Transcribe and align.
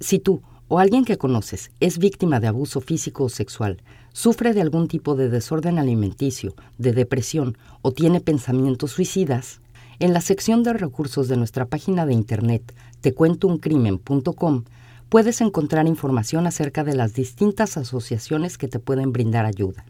Si 0.00 0.18
tú 0.18 0.42
o 0.68 0.78
alguien 0.78 1.04
que 1.04 1.16
conoces 1.16 1.70
es 1.80 1.98
víctima 1.98 2.40
de 2.40 2.48
abuso 2.48 2.80
físico 2.80 3.24
o 3.24 3.28
sexual, 3.28 3.82
sufre 4.12 4.52
de 4.52 4.60
algún 4.60 4.88
tipo 4.88 5.14
de 5.14 5.28
desorden 5.28 5.78
alimenticio, 5.78 6.54
de 6.78 6.92
depresión 6.92 7.56
o 7.82 7.92
tiene 7.92 8.20
pensamientos 8.20 8.92
suicidas, 8.92 9.60
en 9.98 10.12
la 10.12 10.20
sección 10.20 10.62
de 10.62 10.74
recursos 10.74 11.28
de 11.28 11.36
nuestra 11.36 11.66
página 11.66 12.04
de 12.04 12.12
internet 12.12 12.74
tecuentouncrimen.com 13.00 14.64
puedes 15.08 15.40
encontrar 15.40 15.86
información 15.86 16.46
acerca 16.46 16.84
de 16.84 16.94
las 16.94 17.14
distintas 17.14 17.76
asociaciones 17.76 18.58
que 18.58 18.68
te 18.68 18.78
pueden 18.78 19.12
brindar 19.12 19.46
ayuda. 19.46 19.86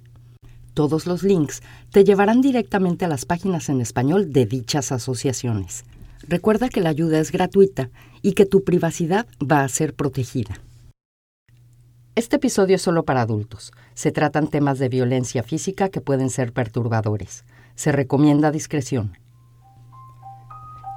Todos 0.75 1.07
los 1.07 1.23
links 1.23 1.63
te 1.91 2.05
llevarán 2.05 2.43
directamente 2.43 3.07
a 3.07 3.09
las 3.09 3.25
páginas 3.25 3.69
en 3.71 3.81
español 3.81 4.33
de 4.33 4.45
dichas 4.45 4.93
asociaciones. 4.93 5.85
Recuerda 6.29 6.69
que 6.69 6.81
la 6.81 6.91
ayuda 6.91 7.21
es 7.21 7.31
gratuita 7.31 7.91
y 8.21 8.33
que 8.33 8.47
tu 8.47 8.65
privacidad 8.65 9.27
va 9.41 9.63
a 9.63 9.69
ser 9.69 9.95
protegida. 9.95 10.61
Este 12.17 12.37
episodio 12.37 12.77
es 12.77 12.83
solo 12.83 13.05
para 13.05 13.21
adultos. 13.21 13.73
Se 13.95 14.11
tratan 14.11 14.49
temas 14.49 14.79
de 14.81 14.89
violencia 14.89 15.45
física 15.45 15.89
que 15.89 16.01
pueden 16.01 16.31
ser 16.31 16.53
perturbadores. 16.53 17.45
Se 17.77 17.93
recomienda 17.93 18.51
discreción. 18.51 19.17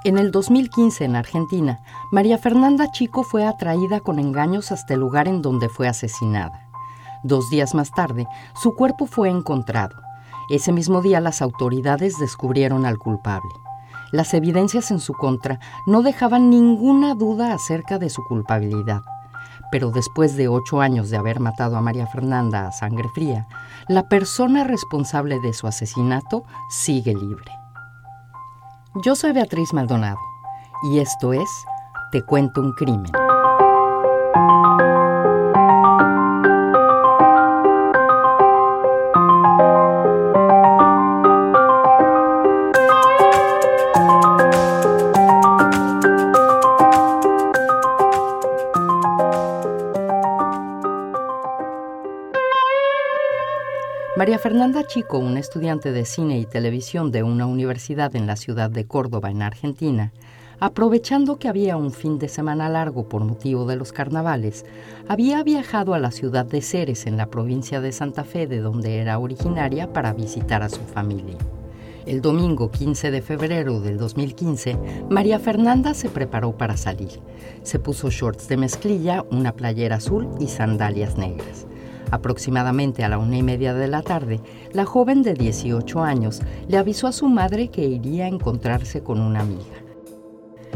En 0.04 0.18
el 0.18 0.32
2015, 0.32 1.04
en 1.04 1.16
Argentina, 1.16 1.80
María 2.12 2.38
Fernanda 2.38 2.90
Chico 2.92 3.24
fue 3.24 3.46
atraída 3.46 4.00
con 4.00 4.18
engaños 4.18 4.72
hasta 4.72 4.94
el 4.94 5.02
lugar 5.02 5.28
en 5.28 5.42
donde 5.42 5.70
fue 5.70 5.88
asesinada. 5.88 6.70
Dos 7.24 7.50
días 7.50 7.76
más 7.76 7.92
tarde, 7.92 8.26
su 8.56 8.74
cuerpo 8.76 9.06
fue 9.06 9.30
encontrado. 9.30 9.96
Ese 10.50 10.72
mismo 10.72 11.02
día 11.02 11.20
las 11.20 11.42
autoridades 11.42 12.18
descubrieron 12.18 12.86
al 12.86 12.98
culpable. 12.98 13.52
Las 14.12 14.34
evidencias 14.34 14.92
en 14.92 15.00
su 15.00 15.14
contra 15.14 15.60
no 15.86 16.02
dejaban 16.02 16.50
ninguna 16.50 17.16
duda 17.16 17.54
acerca 17.54 17.98
de 17.98 18.10
su 18.10 18.24
culpabilidad 18.24 19.02
pero 19.72 19.92
después 19.92 20.36
de 20.36 20.48
ocho 20.48 20.82
años 20.82 21.10
de 21.10 21.18
haber 21.18 21.40
matado 21.40 21.78
a 21.78 21.82
María 21.82 22.08
Fernanda 22.08 22.68
a 22.68 22.72
sangre 22.72 23.10
fría, 23.10 23.48
la 23.88 24.08
persona 24.08 24.64
responsable 24.64 25.40
de 25.40 25.54
su 25.54 25.68
asesinato 25.68 26.44
sigue 26.70 27.14
libre. 27.14 27.52
Yo 29.04 29.16
soy 29.16 29.32
Beatriz 29.32 29.74
Maldonado 29.74 30.18
y 30.92 31.00
esto 31.00 31.34
es 31.34 31.50
Te 32.12 32.24
cuento 32.24 32.62
un 32.62 32.74
crimen. 32.74 33.29
María 54.20 54.38
Fernanda 54.38 54.86
Chico, 54.86 55.18
una 55.18 55.40
estudiante 55.40 55.94
de 55.94 56.04
cine 56.04 56.40
y 56.40 56.46
televisión 56.46 57.10
de 57.10 57.24
una 57.24 57.46
universidad 57.46 58.18
en 58.18 58.28
la 58.28 58.36
ciudad 58.36 58.70
de 58.70 58.86
Córdoba, 58.86 59.32
en 59.32 59.42
Argentina, 59.42 60.12
aprovechando 60.60 61.40
que 61.40 61.48
había 61.48 61.78
un 61.78 61.94
fin 61.94 62.20
de 62.20 62.28
semana 62.28 62.68
largo 62.68 63.08
por 63.08 63.24
motivo 63.24 63.66
de 63.66 63.78
los 63.78 63.94
carnavales, 63.94 64.66
había 65.08 65.42
viajado 65.44 65.94
a 65.94 66.00
la 66.00 66.12
ciudad 66.12 66.46
de 66.46 66.62
Ceres, 66.62 67.06
en 67.08 67.16
la 67.16 67.28
provincia 67.28 67.80
de 67.80 67.94
Santa 67.94 68.26
Fe, 68.26 68.46
de 68.46 68.60
donde 68.60 68.98
era 68.98 69.20
originaria, 69.20 69.94
para 69.94 70.12
visitar 70.12 70.64
a 70.64 70.70
su 70.70 70.82
familia. 70.82 71.38
El 72.06 72.20
domingo 72.20 72.72
15 72.72 73.12
de 73.12 73.22
febrero 73.22 73.80
del 73.80 73.98
2015, 73.98 74.78
María 75.10 75.40
Fernanda 75.40 75.94
se 75.94 76.10
preparó 76.10 76.58
para 76.58 76.76
salir. 76.76 77.22
Se 77.64 77.80
puso 77.80 78.10
shorts 78.10 78.50
de 78.50 78.58
mezclilla, 78.58 79.24
una 79.32 79.54
playera 79.54 79.96
azul 79.96 80.28
y 80.42 80.48
sandalias 80.48 81.18
negras. 81.18 81.68
Aproximadamente 82.12 83.04
a 83.04 83.10
la 83.10 83.18
una 83.18 83.38
y 83.38 83.44
media 83.44 83.74
de 83.74 83.88
la 83.88 84.02
tarde, 84.02 84.40
la 84.74 84.86
joven 84.86 85.22
de 85.22 85.34
18 85.34 86.04
años 86.04 86.42
le 86.68 86.78
avisó 86.78 87.08
a 87.08 87.12
su 87.12 87.28
madre 87.28 87.70
que 87.70 87.86
iría 87.86 88.26
a 88.26 88.30
encontrarse 88.30 89.04
con 89.04 89.20
una 89.20 89.42
amiga. 89.42 89.64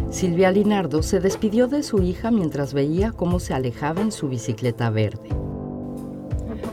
Silvia 0.10 0.52
Linardo 0.52 1.02
se 1.02 1.20
despidió 1.20 1.68
de 1.68 1.82
su 1.82 2.04
hija 2.04 2.30
mientras 2.30 2.74
veía 2.74 3.12
cómo 3.12 3.40
se 3.40 3.54
alejaba 3.54 4.02
en 4.02 4.12
su 4.12 4.30
bicicleta 4.30 4.90
verde. 4.92 5.30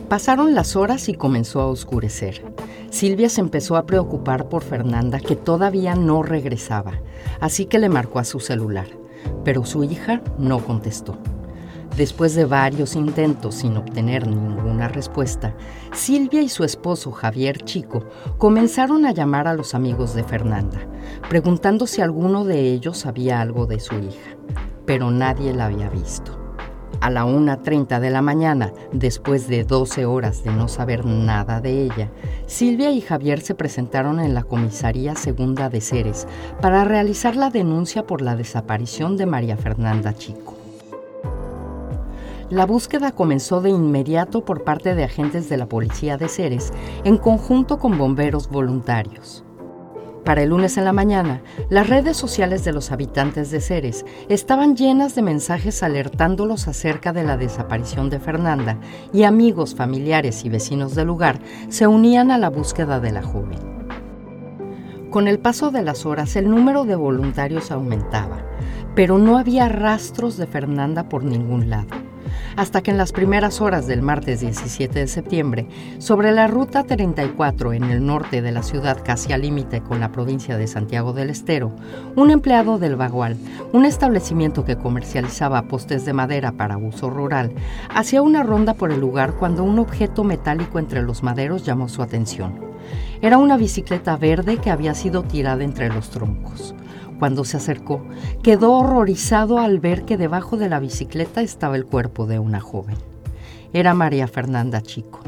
Pasaron 0.09 0.53
las 0.53 0.75
horas 0.75 1.09
y 1.09 1.13
comenzó 1.13 1.61
a 1.61 1.67
oscurecer. 1.67 2.43
Silvia 2.91 3.29
se 3.29 3.41
empezó 3.41 3.77
a 3.77 3.85
preocupar 3.85 4.49
por 4.49 4.61
Fernanda, 4.61 5.19
que 5.19 5.35
todavía 5.35 5.95
no 5.95 6.21
regresaba, 6.21 6.99
así 7.39 7.65
que 7.65 7.79
le 7.79 7.89
marcó 7.89 8.19
a 8.19 8.25
su 8.25 8.41
celular, 8.41 8.87
pero 9.43 9.65
su 9.65 9.85
hija 9.85 10.21
no 10.37 10.59
contestó. 10.59 11.17
Después 11.97 12.35
de 12.35 12.45
varios 12.45 12.95
intentos 12.95 13.55
sin 13.55 13.75
obtener 13.75 14.25
ninguna 14.25 14.87
respuesta, 14.87 15.53
Silvia 15.91 16.41
y 16.41 16.47
su 16.47 16.63
esposo 16.63 17.11
Javier 17.11 17.57
Chico 17.63 18.05
comenzaron 18.37 19.05
a 19.05 19.11
llamar 19.11 19.47
a 19.47 19.53
los 19.53 19.75
amigos 19.75 20.15
de 20.15 20.23
Fernanda, 20.23 20.79
preguntando 21.27 21.87
si 21.87 22.01
alguno 22.01 22.45
de 22.45 22.71
ellos 22.71 22.99
sabía 22.99 23.41
algo 23.41 23.65
de 23.65 23.81
su 23.81 23.95
hija, 23.95 24.37
pero 24.85 25.11
nadie 25.11 25.53
la 25.53 25.65
había 25.65 25.89
visto. 25.89 26.37
A 27.01 27.09
la 27.09 27.25
1.30 27.25 27.99
de 27.99 28.09
la 28.09 28.21
mañana, 28.21 28.71
después 28.93 29.47
de 29.47 29.65
12 29.65 30.05
horas 30.05 30.43
de 30.45 30.51
no 30.51 30.69
saber 30.69 31.05
nada 31.05 31.59
de 31.59 31.83
ella, 31.83 32.09
Silvia 32.45 32.91
y 32.91 33.01
Javier 33.01 33.41
se 33.41 33.55
presentaron 33.55 34.19
en 34.19 34.33
la 34.33 34.43
comisaría 34.43 35.15
segunda 35.15 35.69
de 35.69 35.81
Ceres 35.81 36.27
para 36.61 36.85
realizar 36.85 37.35
la 37.35 37.49
denuncia 37.49 38.05
por 38.05 38.21
la 38.21 38.35
desaparición 38.35 39.17
de 39.17 39.25
María 39.25 39.57
Fernanda 39.57 40.13
Chico. 40.13 40.60
La 42.51 42.65
búsqueda 42.65 43.13
comenzó 43.13 43.61
de 43.61 43.69
inmediato 43.69 44.43
por 44.43 44.65
parte 44.65 44.93
de 44.93 45.05
agentes 45.05 45.47
de 45.47 45.55
la 45.55 45.69
policía 45.69 46.17
de 46.17 46.27
Ceres 46.27 46.73
en 47.05 47.15
conjunto 47.17 47.79
con 47.79 47.97
bomberos 47.97 48.49
voluntarios. 48.49 49.45
Para 50.25 50.43
el 50.43 50.49
lunes 50.49 50.75
en 50.75 50.83
la 50.83 50.91
mañana, 50.91 51.41
las 51.69 51.87
redes 51.87 52.17
sociales 52.17 52.65
de 52.65 52.73
los 52.73 52.91
habitantes 52.91 53.51
de 53.51 53.61
Ceres 53.61 54.05
estaban 54.27 54.75
llenas 54.75 55.15
de 55.15 55.21
mensajes 55.21 55.81
alertándolos 55.81 56.67
acerca 56.67 57.13
de 57.13 57.23
la 57.23 57.37
desaparición 57.37 58.09
de 58.09 58.19
Fernanda 58.19 58.77
y 59.13 59.23
amigos, 59.23 59.73
familiares 59.73 60.43
y 60.43 60.49
vecinos 60.49 60.93
del 60.93 61.07
lugar 61.07 61.39
se 61.69 61.87
unían 61.87 62.31
a 62.31 62.37
la 62.37 62.49
búsqueda 62.49 62.99
de 62.99 63.13
la 63.13 63.23
joven. 63.23 63.59
Con 65.09 65.29
el 65.29 65.39
paso 65.39 65.71
de 65.71 65.83
las 65.83 66.05
horas 66.05 66.35
el 66.35 66.49
número 66.49 66.83
de 66.83 66.95
voluntarios 66.95 67.71
aumentaba, 67.71 68.43
pero 68.93 69.19
no 69.19 69.37
había 69.37 69.69
rastros 69.69 70.35
de 70.35 70.47
Fernanda 70.47 71.07
por 71.07 71.23
ningún 71.23 71.69
lado 71.69 72.10
hasta 72.61 72.83
que 72.83 72.91
en 72.91 72.97
las 72.99 73.11
primeras 73.11 73.59
horas 73.59 73.87
del 73.87 74.03
martes 74.03 74.41
17 74.41 74.99
de 74.99 75.07
septiembre, 75.07 75.65
sobre 75.97 76.31
la 76.31 76.45
ruta 76.45 76.83
34 76.83 77.73
en 77.73 77.85
el 77.85 78.05
norte 78.05 78.43
de 78.43 78.51
la 78.51 78.61
ciudad 78.61 78.99
casi 79.03 79.33
al 79.33 79.41
límite 79.41 79.81
con 79.81 79.99
la 79.99 80.11
provincia 80.11 80.55
de 80.57 80.67
Santiago 80.67 81.11
del 81.11 81.31
Estero, 81.31 81.71
un 82.15 82.29
empleado 82.29 82.77
del 82.77 82.95
Bagual, 82.95 83.35
un 83.73 83.83
establecimiento 83.83 84.63
que 84.63 84.75
comercializaba 84.75 85.63
postes 85.63 86.05
de 86.05 86.13
madera 86.13 86.51
para 86.51 86.77
uso 86.77 87.09
rural, 87.09 87.51
hacía 87.89 88.21
una 88.21 88.43
ronda 88.43 88.75
por 88.75 88.91
el 88.91 88.99
lugar 88.99 89.33
cuando 89.39 89.63
un 89.63 89.79
objeto 89.79 90.23
metálico 90.23 90.77
entre 90.77 91.01
los 91.01 91.23
maderos 91.23 91.65
llamó 91.65 91.89
su 91.89 92.03
atención. 92.03 92.59
Era 93.23 93.39
una 93.39 93.57
bicicleta 93.57 94.17
verde 94.17 94.57
que 94.57 94.69
había 94.69 94.93
sido 94.93 95.23
tirada 95.23 95.63
entre 95.63 95.89
los 95.89 96.11
troncos. 96.11 96.75
Cuando 97.21 97.45
se 97.45 97.57
acercó, 97.57 98.01
quedó 98.41 98.73
horrorizado 98.73 99.59
al 99.59 99.79
ver 99.79 100.05
que 100.05 100.17
debajo 100.17 100.57
de 100.57 100.69
la 100.69 100.79
bicicleta 100.79 101.43
estaba 101.43 101.75
el 101.75 101.85
cuerpo 101.85 102.25
de 102.25 102.39
una 102.39 102.59
joven. 102.59 102.95
Era 103.73 103.93
María 103.93 104.27
Fernanda 104.27 104.81
Chico. 104.81 105.19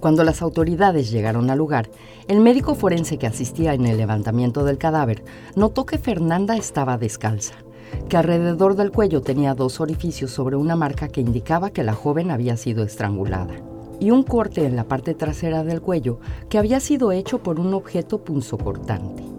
Cuando 0.00 0.24
las 0.24 0.42
autoridades 0.42 1.12
llegaron 1.12 1.50
al 1.50 1.58
lugar, 1.58 1.88
el 2.26 2.40
médico 2.40 2.74
forense 2.74 3.16
que 3.16 3.28
asistía 3.28 3.74
en 3.74 3.86
el 3.86 3.96
levantamiento 3.96 4.64
del 4.64 4.76
cadáver 4.76 5.22
notó 5.54 5.86
que 5.86 5.98
Fernanda 5.98 6.56
estaba 6.56 6.98
descalza, 6.98 7.54
que 8.08 8.16
alrededor 8.16 8.74
del 8.74 8.90
cuello 8.90 9.22
tenía 9.22 9.54
dos 9.54 9.80
orificios 9.80 10.32
sobre 10.32 10.56
una 10.56 10.74
marca 10.74 11.06
que 11.06 11.20
indicaba 11.20 11.70
que 11.70 11.84
la 11.84 11.94
joven 11.94 12.32
había 12.32 12.56
sido 12.56 12.82
estrangulada 12.82 13.54
y 14.02 14.10
un 14.10 14.24
corte 14.24 14.66
en 14.66 14.74
la 14.74 14.88
parte 14.88 15.14
trasera 15.14 15.62
del 15.62 15.80
cuello 15.80 16.18
que 16.48 16.58
había 16.58 16.80
sido 16.80 17.12
hecho 17.12 17.40
por 17.40 17.60
un 17.60 17.72
objeto 17.72 18.24
punzocortante. 18.24 19.31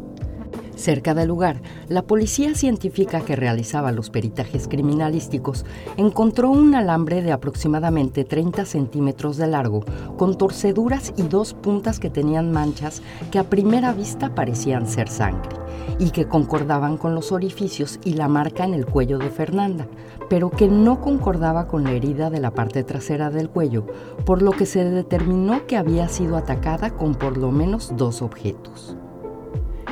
Cerca 0.76 1.14
del 1.14 1.28
lugar, 1.28 1.62
la 1.88 2.02
policía 2.02 2.56
científica 2.56 3.22
que 3.22 3.36
realizaba 3.36 3.92
los 3.92 4.10
peritajes 4.10 4.68
criminalísticos 4.68 5.66
encontró 5.98 6.50
un 6.50 6.74
alambre 6.74 7.22
de 7.22 7.32
aproximadamente 7.32 8.26
30 8.26 8.66
centímetros 8.66 9.38
de 9.38 9.48
largo, 9.48 9.86
con 10.18 10.38
torceduras 10.38 11.14
y 11.16 11.24
dos 11.24 11.54
puntas 11.54 12.00
que 12.00 12.10
tenían 12.10 12.52
manchas 12.52 13.04
que 13.32 13.40
a 13.40 13.50
primera 13.50 13.94
vista 13.94 14.34
parecían 14.34 14.88
ser 14.88 15.10
sangre, 15.10 15.56
y 16.00 16.10
que 16.10 16.26
concordaban 16.26 16.98
con 16.98 17.14
los 17.14 17.32
orificios 17.32 18.00
y 18.04 18.14
la 18.14 18.28
marca 18.28 18.64
en 18.64 18.74
el 18.74 18.88
cuello 18.88 19.20
de 19.20 19.30
Fernanda, 19.30 19.88
pero 20.28 20.50
que 20.50 20.68
no 20.68 21.02
concordaba 21.02 21.68
con 21.68 21.84
la 21.84 21.92
herida 21.92 22.32
de 22.32 22.40
la 22.40 22.52
parte 22.52 22.84
trasera 22.84 23.30
del 23.30 23.50
cuello, 23.50 23.86
por 24.26 24.42
lo 24.42 24.52
que 24.52 24.66
se 24.66 24.84
determinó 24.84 25.68
que 25.68 25.78
había 25.78 26.10
sido 26.10 26.36
atacada 26.36 26.96
con 26.96 27.14
por 27.14 27.38
lo 27.38 27.52
menos 27.52 27.94
dos 27.96 28.24
objetos. 28.24 28.98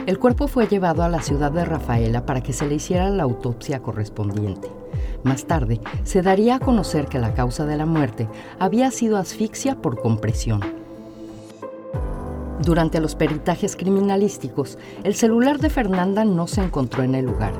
El 0.08 0.18
cuerpo 0.18 0.48
fue 0.48 0.68
llevado 0.68 1.04
a 1.04 1.10
la 1.10 1.22
ciudad 1.22 1.52
de 1.52 1.64
Rafaela 1.64 2.26
para 2.26 2.42
que 2.42 2.54
se 2.54 2.66
le 2.66 2.76
hiciera 2.76 3.10
la 3.10 3.22
autopsia 3.22 3.82
correspondiente. 3.82 4.68
Más 5.24 5.46
tarde, 5.46 5.80
se 6.04 6.24
daría 6.24 6.56
a 6.56 6.60
conocer 6.60 7.06
que 7.06 7.20
la 7.20 7.36
causa 7.36 7.66
de 7.68 7.78
la 7.78 7.86
muerte 7.86 8.28
había 8.58 8.90
sido 8.90 9.18
asfixia 9.18 9.76
por 9.76 10.02
compresión. 10.02 10.62
Durante 12.64 13.00
los 13.00 13.16
peritajes 13.16 13.76
criminalísticos, 13.76 14.80
el 15.04 15.14
celular 15.14 15.60
de 15.60 15.70
Fernanda 15.70 16.26
no 16.26 16.48
se 16.48 16.62
encontró 16.62 17.04
en 17.04 17.14
el 17.14 17.26
lugar, 17.26 17.54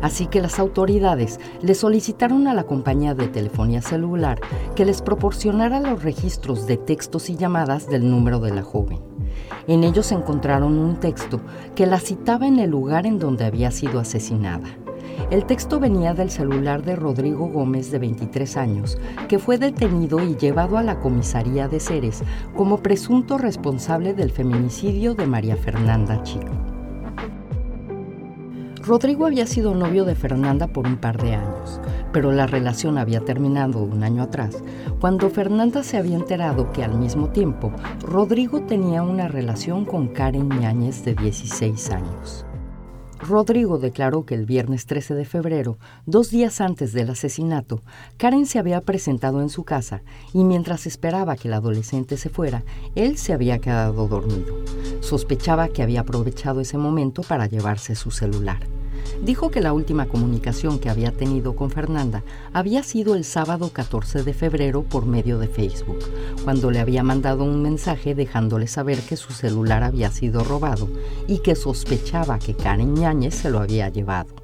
así 0.00 0.26
que 0.26 0.40
las 0.40 0.58
autoridades 0.58 1.40
le 1.60 1.74
solicitaron 1.74 2.46
a 2.48 2.54
la 2.54 2.64
compañía 2.64 3.14
de 3.14 3.28
telefonía 3.28 3.82
celular 3.82 4.40
que 4.74 4.86
les 4.86 5.02
proporcionara 5.02 5.80
los 5.80 6.02
registros 6.02 6.66
de 6.66 6.78
textos 6.78 7.28
y 7.28 7.36
llamadas 7.36 7.86
del 7.86 8.10
número 8.10 8.40
de 8.40 8.54
la 8.54 8.62
joven. 8.62 9.11
En 9.66 9.84
ellos 9.84 10.12
encontraron 10.12 10.78
un 10.78 10.96
texto 10.96 11.40
que 11.74 11.86
la 11.86 12.00
citaba 12.00 12.46
en 12.46 12.58
el 12.58 12.70
lugar 12.70 13.06
en 13.06 13.18
donde 13.18 13.44
había 13.44 13.70
sido 13.70 14.00
asesinada. 14.00 14.68
El 15.30 15.46
texto 15.46 15.78
venía 15.78 16.14
del 16.14 16.30
celular 16.30 16.82
de 16.82 16.96
Rodrigo 16.96 17.48
Gómez, 17.48 17.90
de 17.90 17.98
23 17.98 18.56
años, 18.56 18.98
que 19.28 19.38
fue 19.38 19.58
detenido 19.58 20.22
y 20.22 20.36
llevado 20.36 20.78
a 20.78 20.82
la 20.82 21.00
comisaría 21.00 21.68
de 21.68 21.80
Ceres 21.80 22.22
como 22.56 22.78
presunto 22.78 23.38
responsable 23.38 24.14
del 24.14 24.30
feminicidio 24.30 25.14
de 25.14 25.26
María 25.26 25.56
Fernanda 25.56 26.22
Chico. 26.22 26.71
Rodrigo 28.84 29.26
había 29.26 29.46
sido 29.46 29.76
novio 29.76 30.04
de 30.04 30.16
Fernanda 30.16 30.66
por 30.66 30.88
un 30.88 30.96
par 30.96 31.22
de 31.22 31.34
años, 31.36 31.80
pero 32.12 32.32
la 32.32 32.48
relación 32.48 32.98
había 32.98 33.20
terminado 33.20 33.80
un 33.80 34.02
año 34.02 34.24
atrás, 34.24 34.60
cuando 34.98 35.30
Fernanda 35.30 35.84
se 35.84 35.98
había 35.98 36.16
enterado 36.16 36.72
que 36.72 36.82
al 36.82 36.98
mismo 36.98 37.28
tiempo 37.28 37.72
Rodrigo 38.00 38.62
tenía 38.62 39.04
una 39.04 39.28
relación 39.28 39.84
con 39.84 40.08
Karen 40.08 40.48
Ñáñez 40.48 41.04
de 41.04 41.14
16 41.14 41.90
años. 41.90 42.44
Rodrigo 43.22 43.78
declaró 43.78 44.26
que 44.26 44.34
el 44.34 44.46
viernes 44.46 44.86
13 44.86 45.14
de 45.14 45.24
febrero, 45.24 45.78
dos 46.06 46.30
días 46.30 46.60
antes 46.60 46.92
del 46.92 47.10
asesinato, 47.10 47.80
Karen 48.16 48.46
se 48.46 48.58
había 48.58 48.80
presentado 48.80 49.40
en 49.40 49.48
su 49.48 49.64
casa 49.64 50.02
y 50.32 50.42
mientras 50.42 50.86
esperaba 50.86 51.36
que 51.36 51.48
el 51.48 51.54
adolescente 51.54 52.16
se 52.16 52.30
fuera, 52.30 52.64
él 52.96 53.16
se 53.16 53.32
había 53.32 53.60
quedado 53.60 54.08
dormido. 54.08 54.56
Sospechaba 55.00 55.68
que 55.68 55.82
había 55.82 56.00
aprovechado 56.00 56.60
ese 56.60 56.78
momento 56.78 57.22
para 57.22 57.46
llevarse 57.46 57.94
su 57.94 58.10
celular 58.10 58.60
dijo 59.22 59.50
que 59.50 59.60
la 59.60 59.72
última 59.72 60.06
comunicación 60.06 60.78
que 60.78 60.90
había 60.90 61.12
tenido 61.12 61.54
con 61.54 61.70
Fernanda 61.70 62.22
había 62.52 62.82
sido 62.82 63.14
el 63.14 63.24
sábado 63.24 63.70
14 63.72 64.22
de 64.22 64.34
febrero 64.34 64.82
por 64.82 65.06
medio 65.06 65.38
de 65.38 65.48
Facebook, 65.48 65.98
cuando 66.44 66.70
le 66.70 66.80
había 66.80 67.02
mandado 67.02 67.44
un 67.44 67.62
mensaje 67.62 68.14
dejándole 68.14 68.66
saber 68.66 68.98
que 69.00 69.16
su 69.16 69.32
celular 69.32 69.82
había 69.82 70.10
sido 70.10 70.44
robado 70.44 70.88
y 71.26 71.38
que 71.38 71.54
sospechaba 71.54 72.38
que 72.38 72.54
Karen 72.54 72.94
Ñáñez 72.94 73.34
se 73.34 73.50
lo 73.50 73.60
había 73.60 73.88
llevado. 73.88 74.34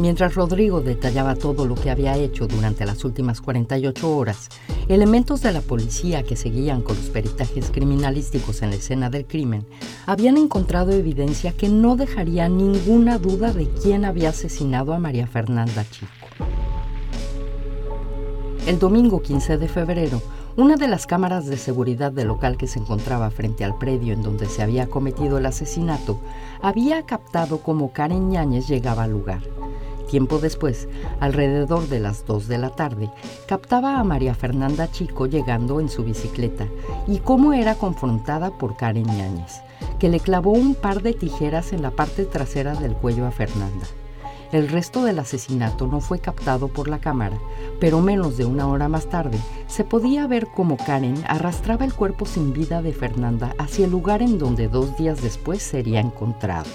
Mientras 0.00 0.34
Rodrigo 0.34 0.80
detallaba 0.80 1.36
todo 1.36 1.66
lo 1.66 1.76
que 1.76 1.88
había 1.88 2.16
hecho 2.16 2.48
durante 2.48 2.84
las 2.84 3.04
últimas 3.04 3.40
48 3.40 4.16
horas, 4.16 4.48
elementos 4.88 5.42
de 5.42 5.52
la 5.52 5.60
policía 5.60 6.22
que 6.22 6.36
seguían 6.36 6.82
con 6.82 6.96
los 6.96 7.06
peritajes 7.06 7.70
criminalísticos 7.70 8.62
en 8.62 8.70
la 8.70 8.76
escena 8.76 9.10
del 9.10 9.26
crimen 9.26 9.66
habían 10.06 10.36
encontrado 10.36 10.92
evidencia 10.92 11.52
que 11.52 11.68
no 11.68 11.96
dejaría 11.96 12.48
ninguna 12.48 13.18
duda 13.18 13.52
de 13.52 13.68
quién 13.68 14.04
había 14.04 14.30
asesinado 14.30 14.92
a 14.92 14.98
María 14.98 15.26
Fernanda 15.26 15.84
Chico. 15.90 16.28
El 18.66 18.78
domingo 18.78 19.20
15 19.20 19.58
de 19.58 19.68
febrero, 19.68 20.22
una 20.56 20.76
de 20.76 20.88
las 20.88 21.06
cámaras 21.06 21.46
de 21.46 21.56
seguridad 21.56 22.12
del 22.12 22.28
local 22.28 22.56
que 22.56 22.66
se 22.66 22.78
encontraba 22.78 23.30
frente 23.30 23.64
al 23.64 23.76
predio 23.76 24.14
en 24.14 24.22
donde 24.22 24.46
se 24.46 24.62
había 24.62 24.86
cometido 24.86 25.38
el 25.38 25.46
asesinato 25.46 26.20
había 26.62 27.04
captado 27.04 27.58
cómo 27.58 27.92
Karen 27.92 28.30
Ñáñez 28.30 28.68
llegaba 28.68 29.02
al 29.02 29.10
lugar. 29.10 29.42
Tiempo 30.08 30.38
después, 30.38 30.88
alrededor 31.20 31.88
de 31.88 32.00
las 32.00 32.26
2 32.26 32.48
de 32.48 32.58
la 32.58 32.70
tarde, 32.70 33.10
captaba 33.46 33.98
a 33.98 34.04
María 34.04 34.34
Fernanda 34.34 34.90
Chico 34.90 35.26
llegando 35.26 35.80
en 35.80 35.88
su 35.88 36.04
bicicleta 36.04 36.66
y 37.06 37.18
cómo 37.18 37.52
era 37.52 37.74
confrontada 37.74 38.50
por 38.50 38.76
Karen 38.76 39.06
Ñáñez, 39.06 39.62
que 39.98 40.08
le 40.08 40.20
clavó 40.20 40.52
un 40.52 40.74
par 40.74 41.02
de 41.02 41.14
tijeras 41.14 41.72
en 41.72 41.82
la 41.82 41.90
parte 41.90 42.24
trasera 42.24 42.74
del 42.74 42.94
cuello 42.94 43.26
a 43.26 43.30
Fernanda. 43.30 43.86
El 44.52 44.68
resto 44.68 45.02
del 45.02 45.18
asesinato 45.18 45.88
no 45.88 46.00
fue 46.00 46.20
captado 46.20 46.68
por 46.68 46.86
la 46.86 47.00
cámara, 47.00 47.38
pero 47.80 48.00
menos 48.00 48.36
de 48.36 48.44
una 48.44 48.68
hora 48.68 48.88
más 48.88 49.08
tarde 49.08 49.38
se 49.66 49.82
podía 49.82 50.28
ver 50.28 50.46
cómo 50.54 50.76
Karen 50.76 51.16
arrastraba 51.26 51.84
el 51.84 51.92
cuerpo 51.92 52.24
sin 52.24 52.52
vida 52.52 52.80
de 52.80 52.92
Fernanda 52.92 53.52
hacia 53.58 53.86
el 53.86 53.90
lugar 53.90 54.22
en 54.22 54.38
donde 54.38 54.68
dos 54.68 54.96
días 54.96 55.20
después 55.22 55.60
sería 55.60 55.98
encontrado. 55.98 56.70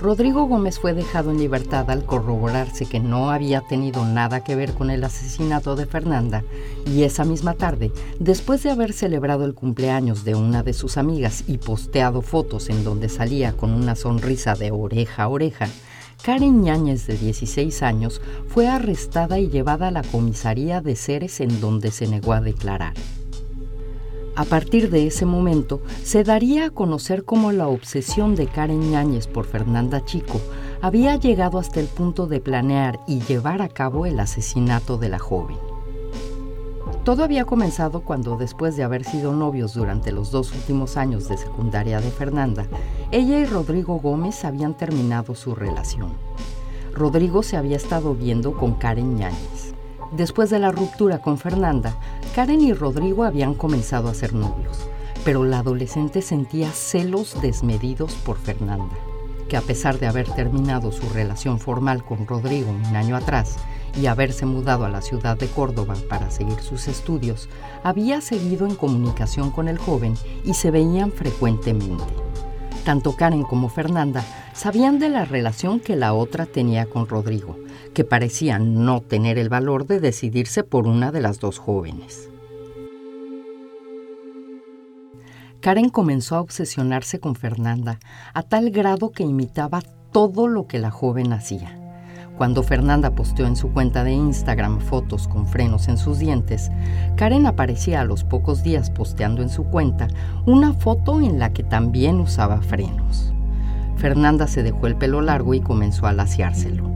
Rodrigo 0.00 0.44
Gómez 0.44 0.78
fue 0.78 0.94
dejado 0.94 1.32
en 1.32 1.38
libertad 1.38 1.90
al 1.90 2.04
corroborarse 2.04 2.86
que 2.86 3.00
no 3.00 3.30
había 3.30 3.62
tenido 3.62 4.04
nada 4.04 4.44
que 4.44 4.54
ver 4.54 4.72
con 4.74 4.90
el 4.90 5.02
asesinato 5.02 5.74
de 5.74 5.86
Fernanda 5.86 6.44
y 6.86 7.02
esa 7.02 7.24
misma 7.24 7.54
tarde, 7.54 7.90
después 8.20 8.62
de 8.62 8.70
haber 8.70 8.92
celebrado 8.92 9.44
el 9.44 9.54
cumpleaños 9.54 10.24
de 10.24 10.36
una 10.36 10.62
de 10.62 10.72
sus 10.72 10.98
amigas 10.98 11.42
y 11.48 11.58
posteado 11.58 12.22
fotos 12.22 12.68
en 12.68 12.84
donde 12.84 13.08
salía 13.08 13.56
con 13.56 13.72
una 13.72 13.96
sonrisa 13.96 14.54
de 14.54 14.70
oreja 14.70 15.24
a 15.24 15.28
oreja, 15.28 15.66
Karen 16.22 16.62
Ñáñez, 16.62 17.06
de 17.08 17.16
16 17.16 17.82
años, 17.82 18.20
fue 18.48 18.68
arrestada 18.68 19.40
y 19.40 19.48
llevada 19.48 19.88
a 19.88 19.92
la 19.92 20.02
comisaría 20.02 20.80
de 20.80 20.94
Ceres 20.94 21.40
en 21.40 21.60
donde 21.60 21.90
se 21.90 22.06
negó 22.06 22.34
a 22.34 22.40
declarar. 22.40 22.94
A 24.38 24.44
partir 24.44 24.88
de 24.88 25.04
ese 25.04 25.26
momento, 25.26 25.82
se 26.04 26.22
daría 26.22 26.66
a 26.66 26.70
conocer 26.70 27.24
cómo 27.24 27.50
la 27.50 27.66
obsesión 27.66 28.36
de 28.36 28.46
Karen 28.46 28.92
Ñáñez 28.92 29.26
por 29.26 29.46
Fernanda 29.46 30.04
Chico 30.04 30.40
había 30.80 31.16
llegado 31.16 31.58
hasta 31.58 31.80
el 31.80 31.86
punto 31.86 32.28
de 32.28 32.38
planear 32.38 33.00
y 33.08 33.18
llevar 33.18 33.62
a 33.62 33.68
cabo 33.68 34.06
el 34.06 34.20
asesinato 34.20 34.96
de 34.96 35.08
la 35.08 35.18
joven. 35.18 35.56
Todo 37.02 37.24
había 37.24 37.46
comenzado 37.46 38.02
cuando, 38.02 38.36
después 38.36 38.76
de 38.76 38.84
haber 38.84 39.02
sido 39.02 39.32
novios 39.32 39.74
durante 39.74 40.12
los 40.12 40.30
dos 40.30 40.52
últimos 40.52 40.96
años 40.96 41.28
de 41.28 41.36
secundaria 41.36 42.00
de 42.00 42.12
Fernanda, 42.12 42.68
ella 43.10 43.40
y 43.40 43.44
Rodrigo 43.44 43.98
Gómez 43.98 44.44
habían 44.44 44.74
terminado 44.74 45.34
su 45.34 45.56
relación. 45.56 46.12
Rodrigo 46.94 47.42
se 47.42 47.56
había 47.56 47.76
estado 47.76 48.14
viendo 48.14 48.52
con 48.52 48.74
Karen 48.74 49.16
Ñáñez. 49.16 49.74
Después 50.12 50.48
de 50.48 50.58
la 50.58 50.70
ruptura 50.70 51.18
con 51.18 51.36
Fernanda, 51.36 51.94
Karen 52.38 52.60
y 52.60 52.72
Rodrigo 52.72 53.24
habían 53.24 53.54
comenzado 53.54 54.08
a 54.08 54.14
ser 54.14 54.32
novios, 54.32 54.88
pero 55.24 55.42
la 55.42 55.58
adolescente 55.58 56.22
sentía 56.22 56.70
celos 56.70 57.34
desmedidos 57.42 58.14
por 58.14 58.38
Fernanda, 58.38 58.94
que 59.48 59.56
a 59.56 59.60
pesar 59.60 59.98
de 59.98 60.06
haber 60.06 60.30
terminado 60.30 60.92
su 60.92 61.08
relación 61.08 61.58
formal 61.58 62.04
con 62.04 62.28
Rodrigo 62.28 62.70
un 62.70 62.94
año 62.94 63.16
atrás 63.16 63.56
y 64.00 64.06
haberse 64.06 64.46
mudado 64.46 64.84
a 64.84 64.88
la 64.88 65.02
ciudad 65.02 65.36
de 65.36 65.48
Córdoba 65.48 65.96
para 66.08 66.30
seguir 66.30 66.60
sus 66.60 66.86
estudios, 66.86 67.48
había 67.82 68.20
seguido 68.20 68.68
en 68.68 68.76
comunicación 68.76 69.50
con 69.50 69.66
el 69.66 69.78
joven 69.78 70.14
y 70.44 70.54
se 70.54 70.70
veían 70.70 71.10
frecuentemente. 71.10 72.04
Tanto 72.84 73.16
Karen 73.16 73.42
como 73.42 73.68
Fernanda 73.68 74.24
sabían 74.54 75.00
de 75.00 75.08
la 75.08 75.24
relación 75.24 75.80
que 75.80 75.96
la 75.96 76.14
otra 76.14 76.46
tenía 76.46 76.86
con 76.86 77.08
Rodrigo, 77.08 77.56
que 77.94 78.04
parecía 78.04 78.58
no 78.58 79.00
tener 79.00 79.38
el 79.38 79.48
valor 79.48 79.86
de 79.86 80.00
decidirse 80.00 80.64
por 80.64 80.86
una 80.86 81.12
de 81.12 81.20
las 81.20 81.40
dos 81.40 81.58
jóvenes. 81.58 82.30
Karen 85.60 85.88
comenzó 85.88 86.36
a 86.36 86.40
obsesionarse 86.40 87.18
con 87.18 87.34
Fernanda 87.34 87.98
a 88.32 88.42
tal 88.42 88.70
grado 88.70 89.10
que 89.10 89.24
imitaba 89.24 89.82
todo 90.12 90.46
lo 90.46 90.66
que 90.66 90.78
la 90.78 90.90
joven 90.90 91.32
hacía. 91.32 91.76
Cuando 92.38 92.62
Fernanda 92.62 93.16
posteó 93.16 93.48
en 93.48 93.56
su 93.56 93.72
cuenta 93.72 94.04
de 94.04 94.12
Instagram 94.12 94.78
fotos 94.78 95.26
con 95.26 95.48
frenos 95.48 95.88
en 95.88 95.98
sus 95.98 96.20
dientes, 96.20 96.70
Karen 97.16 97.46
aparecía 97.46 98.00
a 98.00 98.04
los 98.04 98.22
pocos 98.22 98.62
días 98.62 98.90
posteando 98.90 99.42
en 99.42 99.48
su 99.48 99.64
cuenta 99.64 100.06
una 100.46 100.72
foto 100.72 101.20
en 101.20 101.40
la 101.40 101.52
que 101.52 101.64
también 101.64 102.20
usaba 102.20 102.62
frenos. 102.62 103.34
Fernanda 103.96 104.46
se 104.46 104.62
dejó 104.62 104.86
el 104.86 104.94
pelo 104.94 105.20
largo 105.20 105.54
y 105.54 105.60
comenzó 105.60 106.06
a 106.06 106.12
laciárselo. 106.12 106.87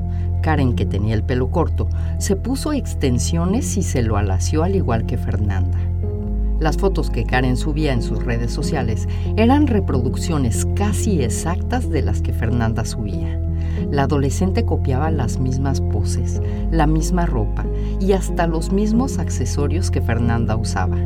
Karen, 0.43 0.75
que 0.75 0.85
tenía 0.85 1.15
el 1.15 1.23
pelo 1.23 1.51
corto, 1.51 1.89
se 2.19 2.37
puso 2.37 2.75
extensiones 2.75 3.77
y 3.79 3.83
se 3.83 4.03
lo 4.03 4.19
alació 4.19 4.63
al 4.65 4.77
igual 4.77 5.07
que 5.07 5.17
Fernanda. 5.17 5.79
Las 6.61 6.77
fotos 6.77 7.11
que 7.11 7.25
Karen 7.25 7.57
subía 7.57 7.93
en 7.93 8.03
sus 8.03 8.23
redes 8.23 8.53
sociales 8.53 9.09
eran 9.37 9.67
reproducciones 9.67 10.67
casi 10.77 11.23
exactas 11.23 11.91
de 11.91 12.03
las 12.03 12.23
que 12.23 12.33
Fernanda 12.33 12.85
subía. 12.85 13.41
La 13.91 14.05
adolescente 14.05 14.65
copiaba 14.65 15.11
las 15.11 15.39
mismas 15.39 15.81
poses, 15.81 16.41
la 16.71 16.87
misma 16.87 17.27
ropa 17.27 17.65
y 18.01 18.13
hasta 18.13 18.47
los 18.47 18.73
mismos 18.73 19.19
accesorios 19.19 19.91
que 19.91 20.03
Fernanda 20.03 20.55
usaba. 20.55 20.99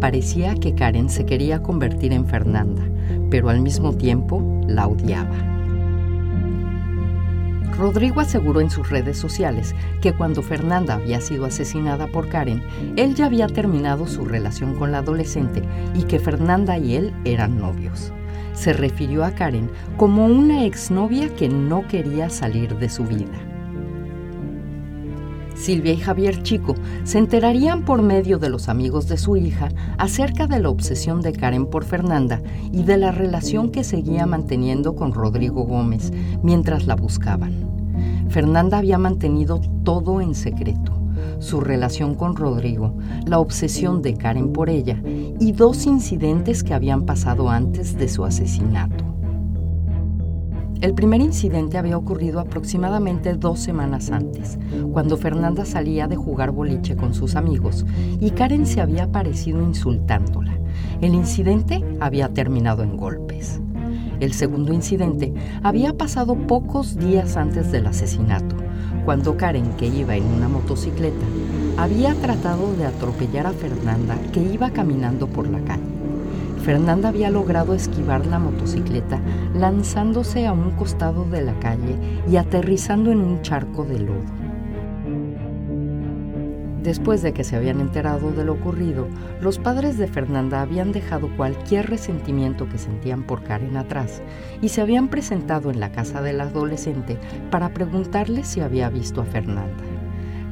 Parecía 0.00 0.54
que 0.54 0.74
Karen 0.74 1.10
se 1.10 1.26
quería 1.26 1.62
convertir 1.62 2.12
en 2.12 2.26
Fernanda, 2.26 2.82
pero 3.30 3.50
al 3.50 3.60
mismo 3.60 3.92
tiempo 3.92 4.42
la 4.66 4.88
odiaba. 4.88 5.57
Rodrigo 7.76 8.20
aseguró 8.20 8.60
en 8.60 8.70
sus 8.70 8.88
redes 8.90 9.18
sociales 9.18 9.74
que 10.00 10.12
cuando 10.12 10.42
Fernanda 10.42 10.94
había 10.94 11.20
sido 11.20 11.44
asesinada 11.44 12.06
por 12.06 12.28
Karen, 12.28 12.62
él 12.96 13.14
ya 13.14 13.26
había 13.26 13.46
terminado 13.46 14.06
su 14.06 14.24
relación 14.24 14.74
con 14.74 14.92
la 14.92 14.98
adolescente 14.98 15.62
y 15.94 16.04
que 16.04 16.18
Fernanda 16.18 16.78
y 16.78 16.96
él 16.96 17.14
eran 17.24 17.58
novios. 17.58 18.12
Se 18.54 18.72
refirió 18.72 19.24
a 19.24 19.32
Karen 19.32 19.70
como 19.96 20.26
una 20.26 20.64
exnovia 20.64 21.34
que 21.34 21.48
no 21.48 21.86
quería 21.86 22.28
salir 22.28 22.76
de 22.76 22.88
su 22.88 23.04
vida. 23.04 23.47
Silvia 25.58 25.92
y 25.92 25.96
Javier 25.96 26.42
Chico 26.44 26.76
se 27.02 27.18
enterarían 27.18 27.84
por 27.84 28.00
medio 28.00 28.38
de 28.38 28.48
los 28.48 28.68
amigos 28.68 29.08
de 29.08 29.18
su 29.18 29.36
hija 29.36 29.70
acerca 29.98 30.46
de 30.46 30.60
la 30.60 30.70
obsesión 30.70 31.20
de 31.20 31.32
Karen 31.32 31.66
por 31.66 31.84
Fernanda 31.84 32.40
y 32.72 32.84
de 32.84 32.96
la 32.96 33.10
relación 33.10 33.70
que 33.70 33.82
seguía 33.82 34.24
manteniendo 34.24 34.94
con 34.94 35.12
Rodrigo 35.12 35.64
Gómez 35.64 36.12
mientras 36.42 36.86
la 36.86 36.94
buscaban. 36.94 37.52
Fernanda 38.28 38.78
había 38.78 38.98
mantenido 38.98 39.60
todo 39.82 40.20
en 40.20 40.34
secreto, 40.34 40.92
su 41.40 41.60
relación 41.60 42.14
con 42.14 42.36
Rodrigo, 42.36 42.94
la 43.26 43.40
obsesión 43.40 44.00
de 44.00 44.14
Karen 44.14 44.52
por 44.52 44.70
ella 44.70 45.02
y 45.40 45.52
dos 45.52 45.86
incidentes 45.86 46.62
que 46.62 46.74
habían 46.74 47.04
pasado 47.04 47.50
antes 47.50 47.98
de 47.98 48.08
su 48.08 48.24
asesinato. 48.24 49.07
El 50.80 50.94
primer 50.94 51.20
incidente 51.20 51.76
había 51.76 51.98
ocurrido 51.98 52.38
aproximadamente 52.38 53.34
dos 53.34 53.58
semanas 53.58 54.10
antes, 54.10 54.58
cuando 54.92 55.16
Fernanda 55.16 55.64
salía 55.64 56.06
de 56.06 56.14
jugar 56.14 56.52
boliche 56.52 56.94
con 56.94 57.14
sus 57.14 57.34
amigos 57.34 57.84
y 58.20 58.30
Karen 58.30 58.64
se 58.64 58.80
había 58.80 59.04
aparecido 59.04 59.60
insultándola. 59.60 60.56
El 61.00 61.14
incidente 61.14 61.84
había 61.98 62.28
terminado 62.28 62.84
en 62.84 62.96
golpes. 62.96 63.60
El 64.20 64.32
segundo 64.32 64.72
incidente 64.72 65.34
había 65.64 65.94
pasado 65.94 66.36
pocos 66.36 66.96
días 66.96 67.36
antes 67.36 67.72
del 67.72 67.88
asesinato, 67.88 68.54
cuando 69.04 69.36
Karen, 69.36 69.72
que 69.78 69.88
iba 69.88 70.14
en 70.14 70.26
una 70.26 70.48
motocicleta, 70.48 71.26
había 71.76 72.14
tratado 72.14 72.72
de 72.74 72.86
atropellar 72.86 73.48
a 73.48 73.52
Fernanda 73.52 74.16
que 74.32 74.42
iba 74.42 74.70
caminando 74.70 75.26
por 75.26 75.48
la 75.48 75.58
calle. 75.60 75.97
Fernanda 76.58 77.08
había 77.08 77.30
logrado 77.30 77.74
esquivar 77.74 78.26
la 78.26 78.38
motocicleta 78.38 79.20
lanzándose 79.54 80.46
a 80.46 80.52
un 80.52 80.72
costado 80.72 81.24
de 81.24 81.42
la 81.42 81.58
calle 81.60 81.96
y 82.30 82.36
aterrizando 82.36 83.10
en 83.10 83.20
un 83.20 83.42
charco 83.42 83.84
de 83.84 84.00
lodo. 84.00 84.48
Después 86.82 87.22
de 87.22 87.32
que 87.32 87.44
se 87.44 87.56
habían 87.56 87.80
enterado 87.80 88.30
de 88.30 88.44
lo 88.44 88.54
ocurrido, 88.54 89.08
los 89.40 89.58
padres 89.58 89.98
de 89.98 90.06
Fernanda 90.06 90.62
habían 90.62 90.92
dejado 90.92 91.28
cualquier 91.36 91.90
resentimiento 91.90 92.68
que 92.68 92.78
sentían 92.78 93.24
por 93.24 93.42
Karen 93.42 93.76
atrás 93.76 94.22
y 94.62 94.70
se 94.70 94.80
habían 94.80 95.08
presentado 95.08 95.70
en 95.70 95.80
la 95.80 95.92
casa 95.92 96.22
del 96.22 96.40
adolescente 96.40 97.18
para 97.50 97.74
preguntarle 97.74 98.44
si 98.44 98.60
había 98.60 98.88
visto 98.88 99.20
a 99.20 99.24
Fernanda. 99.24 99.84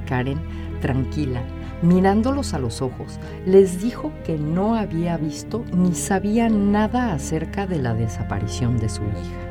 Karen, 0.06 0.38
tranquila, 0.80 1.42
mirándolos 1.83 2.54
a 2.54 2.59
los 2.59 2.83
ojos, 2.83 3.18
les 3.45 3.80
dijo 3.80 4.12
que 4.25 4.38
no 4.38 4.75
había 4.75 5.16
visto 5.16 5.64
ni 5.73 5.95
sabía 5.95 6.49
nada 6.49 7.12
acerca 7.12 7.66
de 7.66 7.78
la 7.78 7.95
desaparición 7.95 8.78
de 8.78 8.88
su 8.88 9.02
hija. 9.02 9.47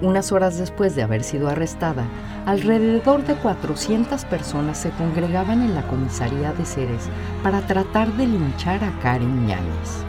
Unas 0.00 0.30
horas 0.30 0.56
después 0.58 0.94
de 0.94 1.02
haber 1.02 1.24
sido 1.24 1.48
arrestada, 1.48 2.04
alrededor 2.46 3.24
de 3.24 3.34
400 3.34 4.24
personas 4.26 4.78
se 4.78 4.90
congregaban 4.90 5.60
en 5.60 5.74
la 5.74 5.82
comisaría 5.88 6.52
de 6.52 6.64
Ceres 6.64 7.08
para 7.42 7.66
tratar 7.66 8.12
de 8.12 8.28
linchar 8.28 8.84
a 8.84 8.96
Karen 9.00 9.46
Ñáñez. 9.46 10.04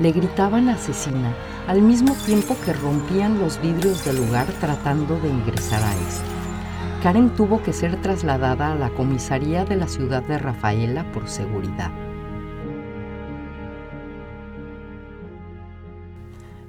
Le 0.00 0.12
gritaban 0.12 0.70
asesina 0.70 1.34
al 1.68 1.82
mismo 1.82 2.14
tiempo 2.24 2.56
que 2.64 2.72
rompían 2.72 3.38
los 3.38 3.60
vidrios 3.60 4.04
del 4.04 4.16
lugar 4.16 4.46
tratando 4.60 5.20
de 5.20 5.28
ingresar 5.28 5.82
a 5.82 5.92
este. 5.92 6.43
Karen 7.04 7.34
tuvo 7.36 7.62
que 7.62 7.74
ser 7.74 8.00
trasladada 8.00 8.72
a 8.72 8.76
la 8.76 8.88
comisaría 8.88 9.66
de 9.66 9.76
la 9.76 9.88
ciudad 9.88 10.22
de 10.22 10.38
Rafaela 10.38 11.04
por 11.12 11.28
seguridad. 11.28 11.90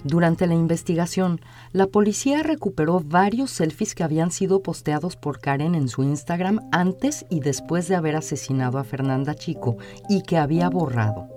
Durante 0.04 0.46
la 0.46 0.54
investigación, 0.54 1.40
la 1.72 1.88
policía 1.88 2.44
recuperó 2.44 3.00
varios 3.00 3.50
selfies 3.50 3.96
que 3.96 4.04
habían 4.04 4.30
sido 4.30 4.62
posteados 4.62 5.16
por 5.16 5.40
Karen 5.40 5.74
en 5.74 5.88
su 5.88 6.04
Instagram 6.04 6.60
antes 6.74 7.26
y 7.30 7.40
después 7.40 7.88
de 7.88 7.96
haber 7.96 8.18
asesinado 8.18 8.78
a 8.78 8.84
Fernanda 8.84 9.36
Chico 9.36 9.78
y 10.10 10.24
que 10.24 10.38
había 10.38 10.70
borrado. 10.70 11.30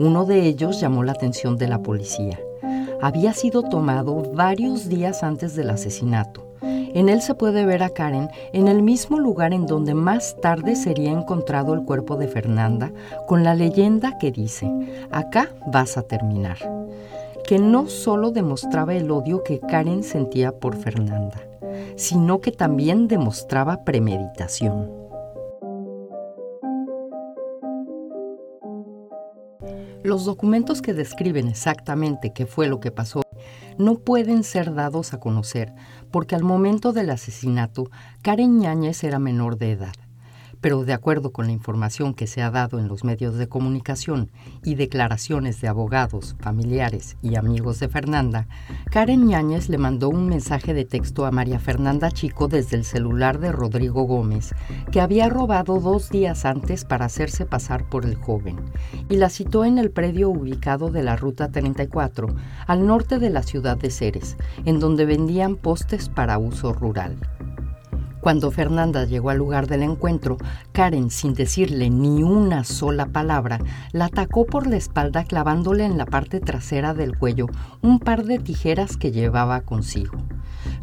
Uno 0.00 0.24
de 0.24 0.48
ellos 0.48 0.80
llamó 0.80 1.04
la 1.04 1.12
atención 1.12 1.58
de 1.58 1.68
la 1.68 1.80
policía. 1.80 2.40
Había 3.00 3.34
sido 3.34 3.62
tomado 3.62 4.32
varios 4.34 4.88
días 4.88 5.22
antes 5.22 5.54
del 5.54 5.70
asesinato 5.70 6.51
en 6.62 7.08
él 7.08 7.22
se 7.22 7.34
puede 7.34 7.64
ver 7.64 7.82
a 7.82 7.90
Karen 7.90 8.28
en 8.52 8.68
el 8.68 8.82
mismo 8.82 9.18
lugar 9.18 9.52
en 9.52 9.66
donde 9.66 9.94
más 9.94 10.36
tarde 10.40 10.76
sería 10.76 11.10
encontrado 11.10 11.74
el 11.74 11.82
cuerpo 11.82 12.16
de 12.16 12.28
Fernanda, 12.28 12.92
con 13.26 13.44
la 13.44 13.54
leyenda 13.54 14.18
que 14.18 14.30
dice, 14.30 14.70
acá 15.10 15.50
vas 15.66 15.96
a 15.96 16.02
terminar, 16.02 16.58
que 17.46 17.58
no 17.58 17.88
solo 17.88 18.30
demostraba 18.30 18.94
el 18.94 19.10
odio 19.10 19.42
que 19.42 19.60
Karen 19.60 20.02
sentía 20.02 20.52
por 20.52 20.76
Fernanda, 20.76 21.40
sino 21.96 22.40
que 22.40 22.52
también 22.52 23.08
demostraba 23.08 23.84
premeditación. 23.84 25.02
Los 30.02 30.24
documentos 30.24 30.82
que 30.82 30.94
describen 30.94 31.46
exactamente 31.46 32.32
qué 32.32 32.44
fue 32.44 32.66
lo 32.66 32.80
que 32.80 32.90
pasó 32.90 33.22
no 33.78 33.94
pueden 33.98 34.42
ser 34.42 34.74
dados 34.74 35.14
a 35.14 35.20
conocer 35.20 35.72
porque 36.12 36.36
al 36.36 36.44
momento 36.44 36.92
del 36.92 37.10
asesinato 37.10 37.90
Karen 38.22 38.58
Ñáñez 38.58 39.02
era 39.02 39.18
menor 39.18 39.58
de 39.58 39.72
edad 39.72 39.94
pero 40.62 40.84
de 40.84 40.94
acuerdo 40.94 41.32
con 41.32 41.46
la 41.46 41.52
información 41.52 42.14
que 42.14 42.26
se 42.26 42.40
ha 42.40 42.50
dado 42.50 42.78
en 42.78 42.88
los 42.88 43.04
medios 43.04 43.34
de 43.34 43.48
comunicación 43.48 44.30
y 44.64 44.76
declaraciones 44.76 45.60
de 45.60 45.68
abogados, 45.68 46.36
familiares 46.38 47.16
y 47.20 47.34
amigos 47.34 47.80
de 47.80 47.88
Fernanda, 47.88 48.46
Karen 48.90 49.26
Ñáñez 49.26 49.68
le 49.68 49.76
mandó 49.76 50.08
un 50.08 50.28
mensaje 50.28 50.72
de 50.72 50.84
texto 50.84 51.26
a 51.26 51.32
María 51.32 51.58
Fernanda 51.58 52.12
Chico 52.12 52.46
desde 52.46 52.76
el 52.76 52.84
celular 52.84 53.40
de 53.40 53.50
Rodrigo 53.50 54.04
Gómez, 54.04 54.54
que 54.92 55.00
había 55.00 55.28
robado 55.28 55.80
dos 55.80 56.10
días 56.10 56.44
antes 56.44 56.84
para 56.84 57.06
hacerse 57.06 57.44
pasar 57.44 57.88
por 57.88 58.06
el 58.06 58.14
joven, 58.14 58.56
y 59.08 59.16
la 59.16 59.30
citó 59.30 59.64
en 59.64 59.78
el 59.78 59.90
predio 59.90 60.30
ubicado 60.30 60.90
de 60.90 61.02
la 61.02 61.16
Ruta 61.16 61.50
34, 61.50 62.28
al 62.68 62.86
norte 62.86 63.18
de 63.18 63.30
la 63.30 63.42
ciudad 63.42 63.76
de 63.76 63.90
Ceres, 63.90 64.36
en 64.64 64.78
donde 64.78 65.06
vendían 65.06 65.56
postes 65.56 66.08
para 66.08 66.38
uso 66.38 66.72
rural. 66.72 67.18
Cuando 68.22 68.52
Fernanda 68.52 69.04
llegó 69.04 69.30
al 69.30 69.38
lugar 69.38 69.66
del 69.66 69.82
encuentro, 69.82 70.36
Karen, 70.70 71.10
sin 71.10 71.34
decirle 71.34 71.90
ni 71.90 72.22
una 72.22 72.62
sola 72.62 73.06
palabra, 73.06 73.58
la 73.90 74.04
atacó 74.04 74.46
por 74.46 74.68
la 74.68 74.76
espalda 74.76 75.24
clavándole 75.24 75.84
en 75.84 75.98
la 75.98 76.06
parte 76.06 76.38
trasera 76.38 76.94
del 76.94 77.18
cuello 77.18 77.48
un 77.80 77.98
par 77.98 78.22
de 78.22 78.38
tijeras 78.38 78.96
que 78.96 79.10
llevaba 79.10 79.62
consigo. 79.62 80.18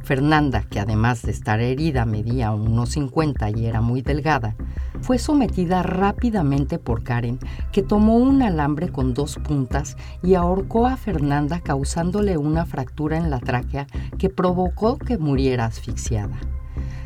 Fernanda, 0.03 0.63
que 0.69 0.81
además 0.81 1.21
de 1.21 1.31
estar 1.31 1.61
herida 1.61 2.03
medía 2.03 2.51
unos 2.51 2.89
50 2.89 3.51
y 3.51 3.67
era 3.67 3.79
muy 3.79 4.01
delgada, 4.01 4.57
fue 4.99 5.17
sometida 5.17 5.81
rápidamente 5.81 6.77
por 6.77 7.03
Karen, 7.03 7.39
que 7.71 7.83
tomó 7.83 8.17
un 8.17 8.41
alambre 8.41 8.89
con 8.89 9.13
dos 9.13 9.37
puntas 9.37 9.95
y 10.21 10.33
ahorcó 10.33 10.87
a 10.87 10.97
Fernanda 10.97 11.61
causándole 11.61 12.35
una 12.35 12.65
fractura 12.65 13.15
en 13.15 13.29
la 13.29 13.39
tráquea 13.39 13.87
que 14.17 14.29
provocó 14.29 14.97
que 14.97 15.17
muriera 15.17 15.63
asfixiada. 15.63 16.37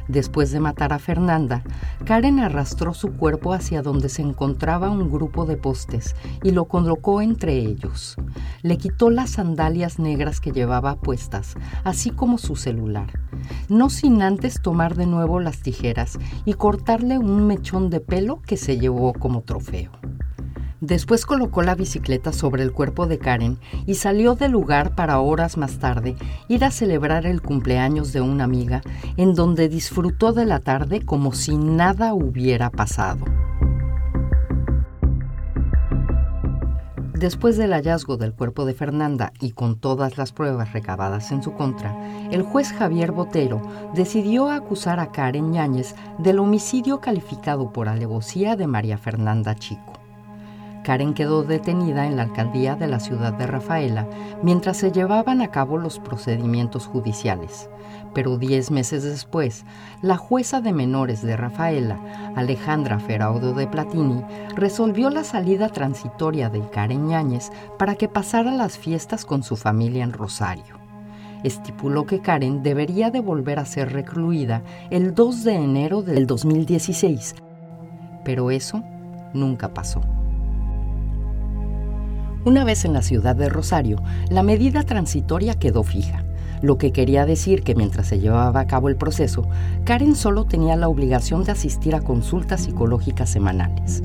Después 0.07 0.51
de 0.51 0.59
matar 0.59 0.91
a 0.91 0.99
Fernanda, 0.99 1.63
Karen 2.05 2.39
arrastró 2.39 2.93
su 2.93 3.13
cuerpo 3.13 3.53
hacia 3.53 3.81
donde 3.81 4.09
se 4.09 4.21
encontraba 4.21 4.89
un 4.89 5.09
grupo 5.09 5.45
de 5.45 5.55
postes 5.55 6.15
y 6.43 6.51
lo 6.51 6.65
colocó 6.65 7.21
entre 7.21 7.57
ellos. 7.57 8.17
Le 8.61 8.77
quitó 8.77 9.09
las 9.09 9.31
sandalias 9.31 9.99
negras 9.99 10.39
que 10.39 10.51
llevaba 10.51 10.95
puestas, 10.95 11.55
así 11.83 12.09
como 12.09 12.37
su 12.37 12.55
celular, 12.55 13.19
no 13.69 13.89
sin 13.89 14.21
antes 14.21 14.61
tomar 14.61 14.95
de 14.95 15.05
nuevo 15.05 15.39
las 15.39 15.61
tijeras 15.61 16.19
y 16.45 16.53
cortarle 16.53 17.17
un 17.17 17.47
mechón 17.47 17.89
de 17.89 17.99
pelo 17.99 18.41
que 18.41 18.57
se 18.57 18.77
llevó 18.77 19.13
como 19.13 19.41
trofeo. 19.41 19.91
Después 20.83 21.25
colocó 21.25 21.61
la 21.61 21.75
bicicleta 21.75 22.33
sobre 22.33 22.61
el 22.61 22.73
cuerpo 22.73 23.07
de 23.07 23.17
Karen 23.17 23.57
y 23.85 23.95
salió 23.95 24.35
del 24.35 24.51
lugar 24.51 24.95
para 24.95 25.21
horas 25.21 25.55
más 25.55 25.79
tarde 25.79 26.17
ir 26.49 26.65
a 26.65 26.71
celebrar 26.71 27.25
el 27.25 27.41
cumpleaños 27.41 28.11
de 28.11 28.19
una 28.19 28.43
amiga 28.43 28.81
en 29.15 29.33
donde 29.33 29.69
disfrutó 29.69 30.33
de 30.33 30.43
la 30.43 30.59
tarde 30.59 30.99
como 31.05 31.31
si 31.31 31.55
nada 31.55 32.13
hubiera 32.13 32.69
pasado. 32.69 33.23
Después 37.13 37.55
del 37.55 37.71
hallazgo 37.71 38.17
del 38.17 38.33
cuerpo 38.33 38.65
de 38.65 38.73
Fernanda 38.73 39.31
y 39.39 39.51
con 39.51 39.79
todas 39.79 40.17
las 40.17 40.33
pruebas 40.33 40.73
recabadas 40.73 41.31
en 41.31 41.41
su 41.41 41.53
contra, 41.53 41.95
el 42.29 42.41
juez 42.41 42.73
Javier 42.73 43.13
Botero 43.13 43.61
decidió 43.95 44.49
acusar 44.49 44.99
a 44.99 45.13
Karen 45.13 45.53
Yáñez 45.53 45.95
del 46.17 46.39
homicidio 46.39 46.99
calificado 46.99 47.71
por 47.71 47.87
alevosía 47.87 48.57
de 48.57 48.67
María 48.67 48.97
Fernanda 48.97 49.55
Chico. 49.55 49.92
Karen 50.83 51.13
quedó 51.13 51.43
detenida 51.43 52.05
en 52.05 52.17
la 52.17 52.23
alcaldía 52.23 52.75
de 52.75 52.87
la 52.87 52.99
ciudad 52.99 53.33
de 53.33 53.47
Rafaela 53.47 54.05
mientras 54.43 54.77
se 54.77 54.91
llevaban 54.91 55.41
a 55.41 55.49
cabo 55.49 55.77
los 55.77 55.99
procedimientos 55.99 56.85
judiciales. 56.85 57.69
Pero 58.13 58.37
diez 58.37 58.69
meses 58.69 59.03
después, 59.03 59.65
la 60.01 60.17
jueza 60.17 60.61
de 60.61 60.73
menores 60.73 61.23
de 61.23 61.35
Rafaela, 61.35 61.99
Alejandra 62.35 62.99
Feraudo 62.99 63.53
de 63.53 63.65
Platini, 63.65 64.21
resolvió 64.55 65.09
la 65.09 65.23
salida 65.23 65.69
transitoria 65.69 66.49
de 66.49 66.61
Karen 66.69 67.07
Ñáñez 67.07 67.49
para 67.79 67.95
que 67.95 68.07
pasara 68.07 68.51
las 68.51 68.77
fiestas 68.77 69.25
con 69.25 69.41
su 69.41 69.55
familia 69.55 70.03
en 70.03 70.13
Rosario. 70.13 70.83
Estipuló 71.43 72.05
que 72.05 72.21
Karen 72.21 72.61
debería 72.61 73.09
de 73.09 73.19
volver 73.19 73.59
a 73.59 73.65
ser 73.65 73.91
recluida 73.91 74.63
el 74.91 75.15
2 75.15 75.43
de 75.43 75.55
enero 75.55 76.01
del 76.01 76.27
2016, 76.27 77.35
pero 78.23 78.51
eso 78.51 78.83
nunca 79.33 79.73
pasó. 79.73 80.01
Una 82.45 82.65
vez 82.65 82.83
en 82.83 82.91
la 82.91 83.01
ciudad 83.01 83.37
de 83.37 83.47
Rosario, 83.47 84.01
la 84.29 84.43
medida 84.43 84.83
transitoria 84.83 85.53
quedó 85.53 85.81
fija, 85.83 86.25
lo 86.61 86.77
que 86.77 86.91
quería 86.91 87.25
decir 87.25 87.63
que 87.63 87.73
mientras 87.73 88.07
se 88.07 88.19
llevaba 88.19 88.59
a 88.59 88.67
cabo 88.67 88.89
el 88.89 88.97
proceso, 88.97 89.47
Karen 89.85 90.13
solo 90.15 90.43
tenía 90.43 90.75
la 90.75 90.89
obligación 90.89 91.45
de 91.45 91.53
asistir 91.53 91.95
a 91.95 92.01
consultas 92.01 92.63
psicológicas 92.63 93.29
semanales. 93.29 94.03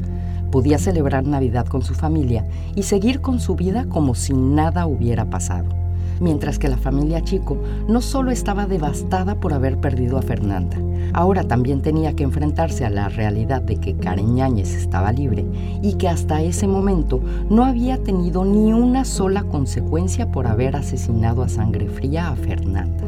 Podía 0.52 0.78
celebrar 0.78 1.26
Navidad 1.26 1.66
con 1.66 1.82
su 1.82 1.94
familia 1.94 2.46
y 2.76 2.84
seguir 2.84 3.20
con 3.20 3.40
su 3.40 3.56
vida 3.56 3.86
como 3.88 4.14
si 4.14 4.34
nada 4.34 4.86
hubiera 4.86 5.24
pasado 5.24 5.87
mientras 6.20 6.58
que 6.58 6.68
la 6.68 6.76
familia 6.76 7.22
Chico 7.22 7.58
no 7.88 8.00
solo 8.00 8.30
estaba 8.30 8.66
devastada 8.66 9.40
por 9.40 9.52
haber 9.52 9.78
perdido 9.78 10.18
a 10.18 10.22
Fernanda, 10.22 10.76
ahora 11.12 11.44
también 11.44 11.82
tenía 11.82 12.14
que 12.14 12.24
enfrentarse 12.24 12.84
a 12.84 12.90
la 12.90 13.08
realidad 13.08 13.62
de 13.62 13.76
que 13.76 13.96
Karen 13.96 14.34
Ñáñez 14.34 14.74
estaba 14.74 15.12
libre 15.12 15.46
y 15.82 15.94
que 15.94 16.08
hasta 16.08 16.42
ese 16.42 16.66
momento 16.66 17.20
no 17.50 17.64
había 17.64 18.02
tenido 18.02 18.44
ni 18.44 18.72
una 18.72 19.04
sola 19.04 19.44
consecuencia 19.44 20.30
por 20.30 20.46
haber 20.46 20.76
asesinado 20.76 21.42
a 21.42 21.48
sangre 21.48 21.88
fría 21.88 22.28
a 22.28 22.36
Fernanda. 22.36 23.04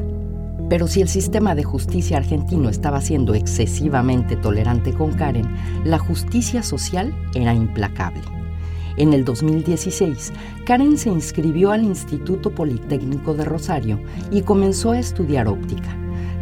Pero 0.69 0.87
si 0.87 1.01
el 1.01 1.09
sistema 1.09 1.57
de 1.57 1.65
justicia 1.65 2.17
argentino 2.17 2.69
estaba 2.69 3.01
siendo 3.01 3.35
excesivamente 3.35 4.37
tolerante 4.37 4.93
con 4.93 5.13
Karen, 5.13 5.49
la 5.85 5.99
justicia 5.99 6.63
social 6.63 7.13
era 7.35 7.55
implacable. 7.55 8.40
En 8.97 9.13
el 9.13 9.25
2016, 9.25 10.33
Karen 10.65 10.99
se 10.99 11.11
inscribió 11.11 11.71
al 11.71 11.85
Instituto 11.85 12.51
Politécnico 12.51 13.35
de 13.35 13.45
Rosario 13.45 14.01
y 14.31 14.43
comenzó 14.43 14.93
a 14.93 14.99
estudiar 14.99 15.49
óptica. 15.49 15.97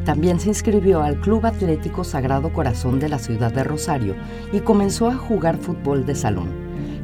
También 0.05 0.41
se 0.41 0.49
inscribió 0.49 1.03
al 1.03 1.21
Club 1.21 1.45
Atlético 1.45 2.03
Sagrado 2.03 2.51
Corazón 2.51 2.99
de 2.99 3.11
la 3.11 3.19
ciudad 3.19 3.53
de 3.53 3.63
Rosario 3.63 4.15
y 4.55 4.61
comenzó 4.61 5.09
a 5.09 5.15
jugar 5.15 5.59
fútbol 5.59 6.07
de 6.07 6.15
salón. 6.15 6.49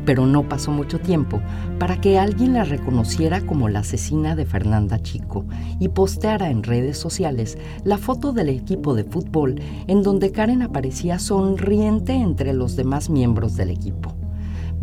Pero 0.07 0.27
no 0.27 0.49
pasó 0.49 0.71
mucho 0.71 0.99
tiempo 0.99 1.43
para 1.79 2.01
que 2.01 2.19
alguien 2.19 2.55
la 2.55 2.65
reconociera 2.65 3.43
como 3.43 3.69
la 3.69 3.81
asesina 3.81 4.35
de 4.35 4.47
Fernanda 4.47 5.03
Chico 5.03 5.45
y 5.79 5.89
posteara 5.89 6.49
en 6.49 6.63
redes 6.63 6.97
sociales 6.97 7.59
la 7.85 7.99
foto 7.99 8.33
del 8.33 8.49
equipo 8.49 8.95
de 8.95 9.05
fútbol 9.05 9.61
en 9.87 10.03
donde 10.03 10.33
Karen 10.33 10.63
aparecía 10.63 11.19
sonriente 11.19 12.15
entre 12.15 12.55
los 12.55 12.75
demás 12.75 13.11
miembros 13.11 13.55
del 13.55 13.69
equipo. 13.69 14.15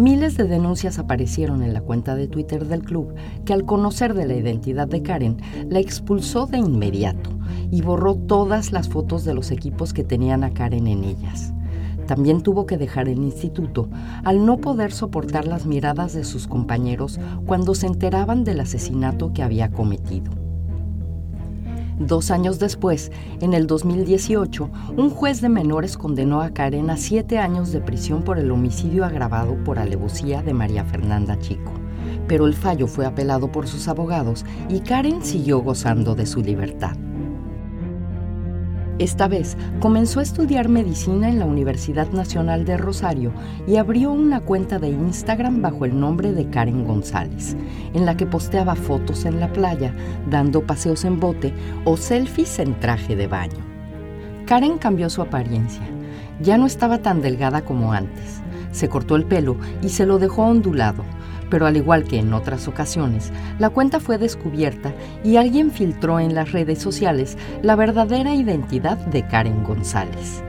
Miles 0.02 0.36
de 0.36 0.46
denuncias 0.46 0.98
aparecieron 0.98 1.62
en 1.62 1.76
la 1.76 1.82
cuenta 1.82 2.16
de 2.16 2.28
Twitter 2.28 2.66
del 2.66 2.82
club, 2.82 3.14
que 3.46 3.54
al 3.54 3.66
conocer 3.66 4.16
de 4.16 4.26
la 4.26 4.34
identidad 4.34 4.88
de 4.88 5.04
Karen, 5.04 5.38
la 5.70 5.78
expulsó 5.78 6.48
de 6.48 6.58
inmediato 6.58 7.30
y 7.70 7.84
borró 7.84 8.16
todas 8.16 8.72
las 8.72 8.90
fotos 8.90 9.26
de 9.26 9.36
los 9.36 9.52
equipos 9.52 9.94
que 9.94 10.04
tenían 10.04 10.44
a 10.44 10.56
Karen 10.56 10.88
en 10.88 11.04
ellas. 11.04 11.54
También 12.08 12.42
tuvo 12.42 12.66
que 12.66 12.80
dejar 12.80 13.10
el 13.10 13.20
instituto 13.20 13.90
al 14.24 14.44
no 14.44 14.58
poder 14.58 14.92
soportar 14.92 15.46
las 15.46 15.68
miradas 15.68 16.14
de 16.14 16.24
sus 16.24 16.48
compañeros 16.48 17.20
cuando 17.46 17.76
se 17.76 17.86
enteraban 17.86 18.44
del 18.44 18.62
asesinato 18.62 19.34
que 19.34 19.44
había 19.44 19.70
cometido. 19.70 20.32
Dos 22.08 22.32
años 22.32 22.58
después, 22.58 23.12
en 23.42 23.54
el 23.54 23.68
2018, 23.68 24.70
un 24.98 25.12
juez 25.12 25.40
de 25.40 25.50
menores 25.50 25.98
condenó 25.98 26.42
a 26.42 26.50
Karen 26.50 26.90
a 26.90 26.98
siete 26.98 27.38
años 27.38 27.72
de 27.72 27.80
prisión 27.80 28.24
por 28.24 28.40
el 28.40 28.50
homicidio 28.50 29.06
agravado 29.06 29.56
por 29.64 29.78
alevosía 29.78 30.42
de 30.42 30.54
María 30.54 30.84
Fernanda 30.84 31.38
Chico. 31.38 31.72
Pero 32.28 32.48
el 32.48 32.56
fallo 32.56 32.88
fue 32.88 33.06
apelado 33.06 33.52
por 33.52 33.68
sus 33.68 33.88
abogados 33.88 34.46
y 34.68 34.80
Karen 34.80 35.24
siguió 35.24 35.60
gozando 35.60 36.16
de 36.16 36.26
su 36.26 36.42
libertad. 36.42 36.98
Esta 39.02 39.28
vez 39.28 39.58
comenzó 39.80 40.20
a 40.20 40.24
estudiar 40.24 40.70
medicina 40.70 41.28
en 41.28 41.40
la 41.40 41.46
Universidad 41.46 42.12
Nacional 42.12 42.66
de 42.66 42.78
Rosario 42.78 43.34
y 43.66 43.78
abrió 43.78 44.12
una 44.12 44.42
cuenta 44.42 44.78
de 44.78 44.90
Instagram 44.90 45.60
bajo 45.60 45.86
el 45.86 46.00
nombre 46.00 46.34
de 46.34 46.48
Karen 46.52 46.86
González, 46.86 47.56
en 47.96 48.06
la 48.06 48.16
que 48.16 48.28
posteaba 48.28 48.76
fotos 48.76 49.26
en 49.26 49.40
la 49.40 49.52
playa, 49.52 49.92
dando 50.30 50.68
paseos 50.68 51.04
en 51.04 51.20
bote 51.20 51.52
o 51.84 51.98
selfies 51.98 52.60
en 52.60 52.80
traje 52.80 53.16
de 53.16 53.26
baño. 53.26 53.66
Karen 54.46 54.78
cambió 54.78 55.10
su 55.10 55.24
apariencia. 55.24 55.82
Ya 56.40 56.60
no 56.60 56.68
estaba 56.68 57.00
tan 57.00 57.24
delgada 57.24 57.66
como 57.66 57.94
antes. 57.94 58.44
Se 58.72 58.88
cortó 58.88 59.16
el 59.16 59.26
pelo 59.26 59.58
y 59.82 59.90
se 59.90 60.06
lo 60.06 60.20
dejó 60.20 60.44
ondulado 60.44 61.04
pero 61.52 61.68
al 61.68 61.78
igual 61.78 62.06
que 62.06 62.18
en 62.18 62.34
otras 62.34 62.68
ocasiones, 62.68 63.32
la 63.60 63.70
cuenta 63.70 64.00
fue 64.00 64.18
descubierta 64.18 64.92
y 65.24 65.36
alguien 65.36 65.70
filtró 65.70 66.20
en 66.20 66.34
las 66.34 66.52
redes 66.52 66.80
sociales 66.80 67.38
la 67.62 67.76
verdadera 67.76 68.34
identidad 68.34 68.98
de 68.98 69.28
Karen 69.28 69.64
González. 69.64 70.42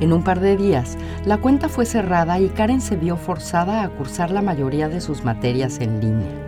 En 0.00 0.12
un 0.12 0.24
par 0.24 0.40
de 0.40 0.56
días, 0.56 0.98
la 1.24 1.38
cuenta 1.38 1.68
fue 1.68 1.86
cerrada 1.86 2.40
y 2.40 2.48
Karen 2.48 2.80
se 2.80 2.96
vio 2.96 3.16
forzada 3.16 3.84
a 3.84 3.88
cursar 3.90 4.30
la 4.30 4.42
mayoría 4.42 4.88
de 4.88 5.00
sus 5.00 5.24
materias 5.24 5.78
en 5.80 6.00
línea. 6.00 6.45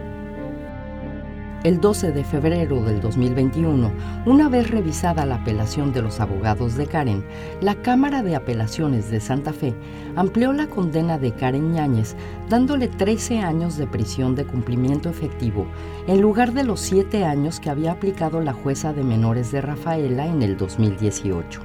El 1.68 1.82
12 1.82 2.12
de 2.12 2.24
febrero 2.24 2.82
del 2.82 3.02
2021, 3.02 3.92
una 4.24 4.48
vez 4.48 4.70
revisada 4.70 5.26
la 5.26 5.34
apelación 5.34 5.92
de 5.92 6.00
los 6.00 6.18
abogados 6.18 6.76
de 6.76 6.86
Karen, 6.86 7.22
la 7.60 7.74
Cámara 7.74 8.22
de 8.22 8.36
Apelaciones 8.36 9.10
de 9.10 9.20
Santa 9.20 9.52
Fe 9.52 9.74
amplió 10.16 10.54
la 10.54 10.66
condena 10.66 11.18
de 11.18 11.32
Karen 11.32 11.72
Ñáñez, 11.72 12.16
dándole 12.48 12.88
13 12.88 13.40
años 13.40 13.76
de 13.76 13.86
prisión 13.86 14.34
de 14.34 14.46
cumplimiento 14.46 15.10
efectivo, 15.10 15.66
en 16.06 16.22
lugar 16.22 16.54
de 16.54 16.64
los 16.64 16.80
7 16.80 17.26
años 17.26 17.60
que 17.60 17.68
había 17.68 17.92
aplicado 17.92 18.40
la 18.40 18.54
jueza 18.54 18.94
de 18.94 19.04
menores 19.04 19.52
de 19.52 19.60
Rafaela 19.60 20.24
en 20.24 20.40
el 20.40 20.56
2018. 20.56 21.60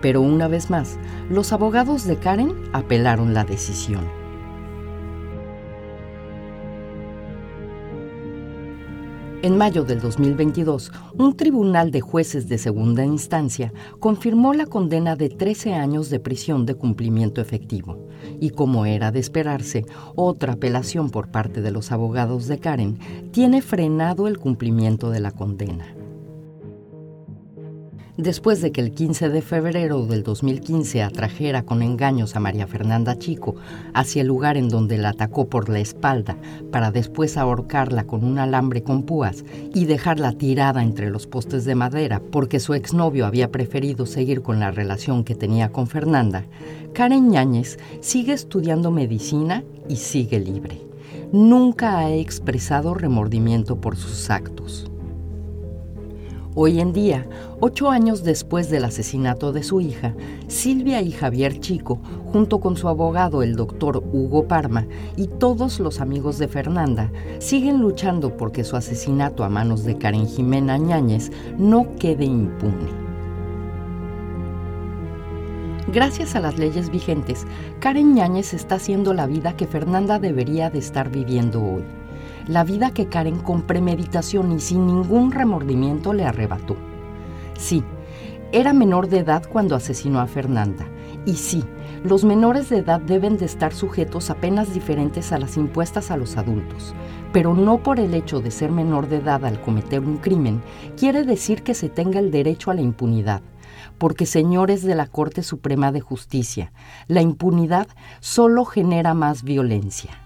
Pero 0.00 0.20
una 0.20 0.48
vez 0.48 0.68
más, 0.68 0.98
los 1.30 1.52
abogados 1.52 2.02
de 2.08 2.16
Karen 2.16 2.56
apelaron 2.72 3.34
la 3.34 3.44
decisión. 3.44 4.23
En 9.44 9.58
mayo 9.58 9.84
del 9.84 10.00
2022, 10.00 10.90
un 11.18 11.36
tribunal 11.36 11.90
de 11.90 12.00
jueces 12.00 12.48
de 12.48 12.56
segunda 12.56 13.04
instancia 13.04 13.74
confirmó 14.00 14.54
la 14.54 14.64
condena 14.64 15.16
de 15.16 15.28
13 15.28 15.74
años 15.74 16.08
de 16.08 16.18
prisión 16.18 16.64
de 16.64 16.76
cumplimiento 16.76 17.42
efectivo. 17.42 18.08
Y 18.40 18.48
como 18.48 18.86
era 18.86 19.12
de 19.12 19.20
esperarse, 19.20 19.84
otra 20.14 20.54
apelación 20.54 21.10
por 21.10 21.30
parte 21.30 21.60
de 21.60 21.72
los 21.72 21.92
abogados 21.92 22.46
de 22.46 22.58
Karen 22.58 22.98
tiene 23.32 23.60
frenado 23.60 24.28
el 24.28 24.38
cumplimiento 24.38 25.10
de 25.10 25.20
la 25.20 25.30
condena. 25.30 25.94
Después 28.16 28.60
de 28.60 28.70
que 28.70 28.80
el 28.80 28.92
15 28.92 29.28
de 29.28 29.42
febrero 29.42 30.06
del 30.06 30.22
2015 30.22 31.02
atrajera 31.02 31.64
con 31.64 31.82
engaños 31.82 32.36
a 32.36 32.40
María 32.40 32.68
Fernanda 32.68 33.18
Chico 33.18 33.56
hacia 33.92 34.22
el 34.22 34.28
lugar 34.28 34.56
en 34.56 34.68
donde 34.68 34.98
la 34.98 35.08
atacó 35.08 35.48
por 35.48 35.68
la 35.68 35.80
espalda 35.80 36.36
para 36.70 36.92
después 36.92 37.36
ahorcarla 37.36 38.04
con 38.04 38.22
un 38.22 38.38
alambre 38.38 38.84
con 38.84 39.02
púas 39.02 39.44
y 39.74 39.86
dejarla 39.86 40.30
tirada 40.30 40.84
entre 40.84 41.10
los 41.10 41.26
postes 41.26 41.64
de 41.64 41.74
madera 41.74 42.22
porque 42.30 42.60
su 42.60 42.74
exnovio 42.74 43.26
había 43.26 43.50
preferido 43.50 44.06
seguir 44.06 44.42
con 44.42 44.60
la 44.60 44.70
relación 44.70 45.24
que 45.24 45.34
tenía 45.34 45.72
con 45.72 45.88
Fernanda, 45.88 46.44
Karen 46.92 47.30
Ñáñez 47.30 47.80
sigue 48.00 48.32
estudiando 48.32 48.92
medicina 48.92 49.64
y 49.88 49.96
sigue 49.96 50.38
libre. 50.38 50.80
Nunca 51.32 51.98
ha 51.98 52.14
expresado 52.14 52.94
remordimiento 52.94 53.80
por 53.80 53.96
sus 53.96 54.30
actos. 54.30 54.88
Hoy 56.56 56.78
en 56.78 56.92
día, 56.92 57.26
ocho 57.58 57.90
años 57.90 58.22
después 58.22 58.70
del 58.70 58.84
asesinato 58.84 59.52
de 59.52 59.64
su 59.64 59.80
hija, 59.80 60.14
Silvia 60.46 61.02
y 61.02 61.10
Javier 61.10 61.58
Chico, 61.58 61.98
junto 62.26 62.60
con 62.60 62.76
su 62.76 62.86
abogado 62.86 63.42
el 63.42 63.56
doctor 63.56 64.04
Hugo 64.12 64.46
Parma 64.46 64.86
y 65.16 65.26
todos 65.26 65.80
los 65.80 66.00
amigos 66.00 66.38
de 66.38 66.46
Fernanda, 66.46 67.10
siguen 67.40 67.80
luchando 67.80 68.36
porque 68.36 68.62
su 68.62 68.76
asesinato 68.76 69.42
a 69.42 69.48
manos 69.48 69.82
de 69.82 69.98
Karen 69.98 70.28
Jimena 70.28 70.78
Ñáñez 70.78 71.32
no 71.58 71.96
quede 71.96 72.24
impune. 72.24 73.04
Gracias 75.92 76.36
a 76.36 76.40
las 76.40 76.56
leyes 76.56 76.88
vigentes, 76.88 77.48
Karen 77.80 78.14
Ñáñez 78.14 78.54
está 78.54 78.76
haciendo 78.76 79.12
la 79.12 79.26
vida 79.26 79.56
que 79.56 79.66
Fernanda 79.66 80.20
debería 80.20 80.70
de 80.70 80.78
estar 80.78 81.10
viviendo 81.10 81.60
hoy 81.64 82.03
la 82.46 82.64
vida 82.64 82.92
que 82.92 83.06
Karen 83.06 83.38
con 83.38 83.62
premeditación 83.62 84.52
y 84.52 84.60
sin 84.60 84.86
ningún 84.86 85.32
remordimiento 85.32 86.12
le 86.12 86.24
arrebató. 86.24 86.76
Sí, 87.58 87.82
era 88.52 88.72
menor 88.72 89.08
de 89.08 89.18
edad 89.18 89.42
cuando 89.50 89.74
asesinó 89.74 90.20
a 90.20 90.28
Fernanda 90.28 90.86
Y 91.26 91.34
sí, 91.34 91.64
los 92.04 92.24
menores 92.24 92.68
de 92.68 92.78
edad 92.78 93.00
deben 93.00 93.36
de 93.36 93.46
estar 93.46 93.72
sujetos 93.72 94.30
a 94.30 94.36
penas 94.36 94.72
diferentes 94.72 95.32
a 95.32 95.38
las 95.38 95.56
impuestas 95.56 96.10
a 96.10 96.16
los 96.16 96.36
adultos, 96.36 96.94
pero 97.32 97.54
no 97.54 97.82
por 97.82 97.98
el 97.98 98.14
hecho 98.14 98.40
de 98.40 98.50
ser 98.50 98.70
menor 98.70 99.08
de 99.08 99.16
edad 99.16 99.44
al 99.44 99.60
cometer 99.60 100.00
un 100.00 100.18
crimen 100.18 100.62
quiere 100.96 101.24
decir 101.24 101.62
que 101.62 101.74
se 101.74 101.88
tenga 101.88 102.20
el 102.20 102.30
derecho 102.30 102.70
a 102.70 102.74
la 102.74 102.82
impunidad, 102.82 103.42
porque 103.98 104.26
señores 104.26 104.82
de 104.82 104.94
la 104.94 105.06
Corte 105.06 105.42
Suprema 105.42 105.90
de 105.92 106.00
Justicia, 106.00 106.72
la 107.08 107.22
impunidad 107.22 107.88
solo 108.20 108.64
genera 108.64 109.14
más 109.14 109.42
violencia. 109.42 110.23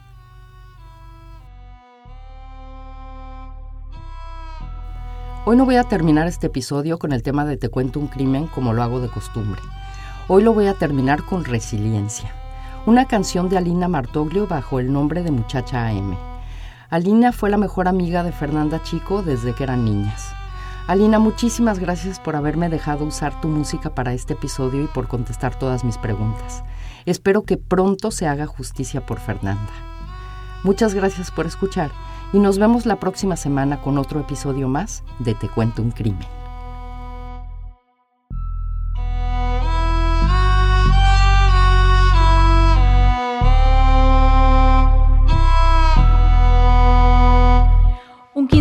Hoy 5.51 5.57
no 5.57 5.65
voy 5.65 5.77
a 5.77 5.85
terminar 5.85 6.27
este 6.27 6.49
episodio 6.49 6.99
con 6.99 7.11
el 7.11 7.23
tema 7.23 7.47
de 7.47 7.57
Te 7.57 7.71
cuento 7.71 7.99
un 7.99 8.09
crimen 8.09 8.49
como 8.49 8.75
lo 8.75 8.83
hago 8.83 9.01
de 9.01 9.09
costumbre. 9.09 9.63
Hoy 10.29 10.43
lo 10.43 10.53
voy 10.53 10.67
a 10.67 10.75
terminar 10.75 11.25
con 11.25 11.47
Resiliencia, 11.47 12.31
una 12.85 13.07
canción 13.07 13.49
de 13.49 13.57
Alina 13.57 13.89
Martoglio 13.89 14.47
bajo 14.47 14.79
el 14.79 14.93
nombre 14.93 15.23
de 15.23 15.31
Muchacha 15.31 15.87
AM. 15.87 16.19
Alina 16.91 17.33
fue 17.33 17.49
la 17.49 17.57
mejor 17.57 17.89
amiga 17.89 18.23
de 18.25 18.33
Fernanda 18.33 18.83
Chico 18.83 19.23
desde 19.23 19.55
que 19.55 19.63
eran 19.63 19.87
niñas. 19.87 20.35
Alina, 20.87 21.19
muchísimas 21.19 21.79
gracias 21.79 22.21
por 22.21 22.37
haberme 22.37 22.69
dejado 22.69 23.07
usar 23.07 23.41
tu 23.41 23.49
música 23.49 23.95
para 23.95 24.13
este 24.13 24.35
episodio 24.35 24.85
y 24.85 24.89
por 24.89 25.09
contestar 25.09 25.59
todas 25.59 25.83
mis 25.83 25.97
preguntas. 25.97 26.63
Espero 27.07 27.45
que 27.45 27.57
pronto 27.57 28.11
se 28.11 28.27
haga 28.27 28.45
justicia 28.45 29.07
por 29.07 29.19
Fernanda. 29.19 29.88
Muchas 30.65 30.95
gracias 30.95 31.31
por 31.31 31.47
escuchar 31.47 31.91
y 32.33 32.39
nos 32.39 32.59
vemos 32.59 32.85
la 32.85 32.97
próxima 32.97 33.37
semana 33.37 33.81
con 33.81 33.97
otro 33.97 34.21
episodio 34.21 34.69
más 34.69 35.03
de 35.19 35.35
Te 35.35 35.49
Cuento 35.49 35.83
un 35.83 35.93
Crimen. 35.93 36.27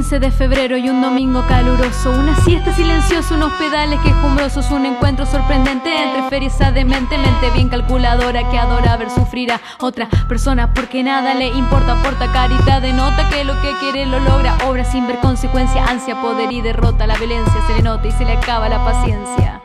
De 0.10 0.32
febrero 0.32 0.78
y 0.78 0.89
un 0.89 1.02
domingo 1.02 1.46
caluroso, 1.50 2.12
una 2.12 2.34
siesta 2.46 2.74
silenciosa, 2.74 3.36
unos 3.36 3.52
pedales 3.54 4.00
quejumbrosos, 4.00 4.72
un 4.72 4.86
encuentro 4.86 5.26
sorprendente 5.26 6.02
entre 6.02 6.24
ferias 6.30 6.58
demente, 6.74 7.17
mente 7.17 7.50
bien 7.54 7.67
calculadora 7.67 8.50
que 8.50 8.58
adora 8.58 8.96
ver 8.96 9.10
sufrir 9.10 9.52
a 9.52 9.60
otra 9.80 10.08
persona 10.30 10.74
porque 10.74 11.04
nada 11.04 11.34
le 11.34 11.50
importa, 11.50 12.00
aporta 12.00 12.32
caridad, 12.32 12.82
denota 12.82 13.28
que 13.30 13.43
lo 13.43 13.62
que 13.62 13.78
quiere 13.82 14.06
lo 14.06 14.22
logra, 14.22 14.58
obra 14.70 14.86
sin 14.86 15.06
ver 15.08 15.20
consecuencia, 15.20 15.84
ansia, 15.84 16.22
poder 16.22 16.54
y 16.54 16.62
derrota, 16.62 17.06
la 17.06 17.17
violencia 17.17 17.62
se 17.67 17.74
le 17.74 17.82
nota 17.82 18.08
y 18.08 18.12
se 18.13 18.24
le 18.24 18.32
acaba 18.32 18.70
la 18.70 18.84
paciencia. 18.86 19.62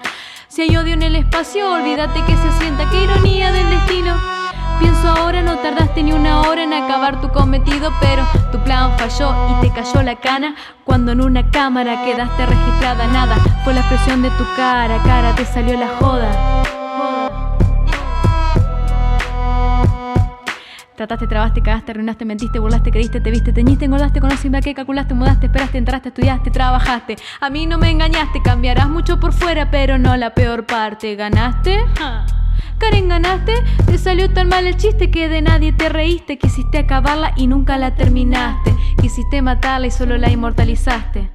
Si 0.49 0.63
hay 0.63 0.77
odio 0.77 0.95
en 0.95 1.05
el 1.05 1.15
espacio, 1.15 1.73
olvídate 1.73 2.21
que 2.25 2.37
se 2.37 2.53
sienta, 2.59 2.91
qué 2.91 3.05
ironía 3.05 3.53
del 3.53 3.71
destino. 3.71 4.42
Pienso 4.83 5.09
ahora, 5.09 5.43
no 5.43 5.59
tardaste 5.59 6.03
ni 6.03 6.13
una 6.13 6.41
hora 6.41 6.65
en 6.65 6.73
acabar 6.73 7.21
tu 7.21 7.29
cometido, 7.29 7.93
pero 8.01 8.25
tu 8.51 8.59
plan 8.65 8.91
falló 8.99 9.33
y 9.51 9.61
te 9.61 9.73
cayó 9.73 10.03
la 10.03 10.17
cana. 10.17 10.57
Cuando 10.83 11.13
en 11.13 11.21
una 11.21 11.49
cámara 11.51 12.05
quedaste 12.05 12.47
registrada, 12.47 13.07
nada, 13.07 13.37
fue 13.63 13.75
la 13.75 13.81
expresión 13.81 14.23
de 14.23 14.31
tu 14.31 14.45
cara, 14.57 15.01
cara, 15.05 15.37
te 15.37 15.45
salió 15.45 15.79
la 15.79 15.87
joda. 16.01 16.63
Trataste, 20.97 21.27
trabaste, 21.29 21.63
cagaste, 21.63 21.93
arruinaste, 21.93 22.25
mentiste, 22.25 22.59
burlaste, 22.59 22.91
creíste, 22.91 23.21
te 23.21 23.31
viste, 23.31 23.53
teñiste, 23.53 23.85
engordaste, 23.85 24.21
conociste, 24.21 24.61
que 24.61 24.75
calculaste, 24.75 25.15
mudaste, 25.15 25.47
esperaste, 25.47 25.79
entraste, 25.79 26.09
estudiaste, 26.09 26.51
trabajaste. 26.51 27.17
A 27.41 27.51
mí 27.51 27.67
no 27.67 27.79
me 27.79 27.91
engañaste, 27.91 28.43
cambiarás 28.43 28.89
mucho 28.89 29.21
por 29.21 29.33
fuera, 29.33 29.71
pero 29.71 29.99
no 29.99 30.17
la 30.17 30.35
peor 30.35 30.67
parte. 30.67 31.15
¿Ganaste? 31.15 31.79
Karen, 32.83 33.09
ganaste. 33.09 33.55
Te 33.87 33.97
salió 33.97 34.29
tan 34.33 34.49
mal 34.49 34.67
el 34.67 34.77
chiste 34.77 35.13
que 35.13 35.29
de 35.29 35.41
nadie 35.41 35.73
te 35.73 35.89
reíste. 35.89 36.37
Quisiste 36.37 36.79
acabarla 36.79 37.33
y 37.37 37.47
nunca 37.47 37.79
la 37.79 37.95
terminaste. 37.95 38.75
Quisiste 39.01 39.41
matarla 39.41 39.87
y 39.87 39.93
solo 39.93 40.19
la 40.19 40.31
inmortalizaste. 40.31 41.32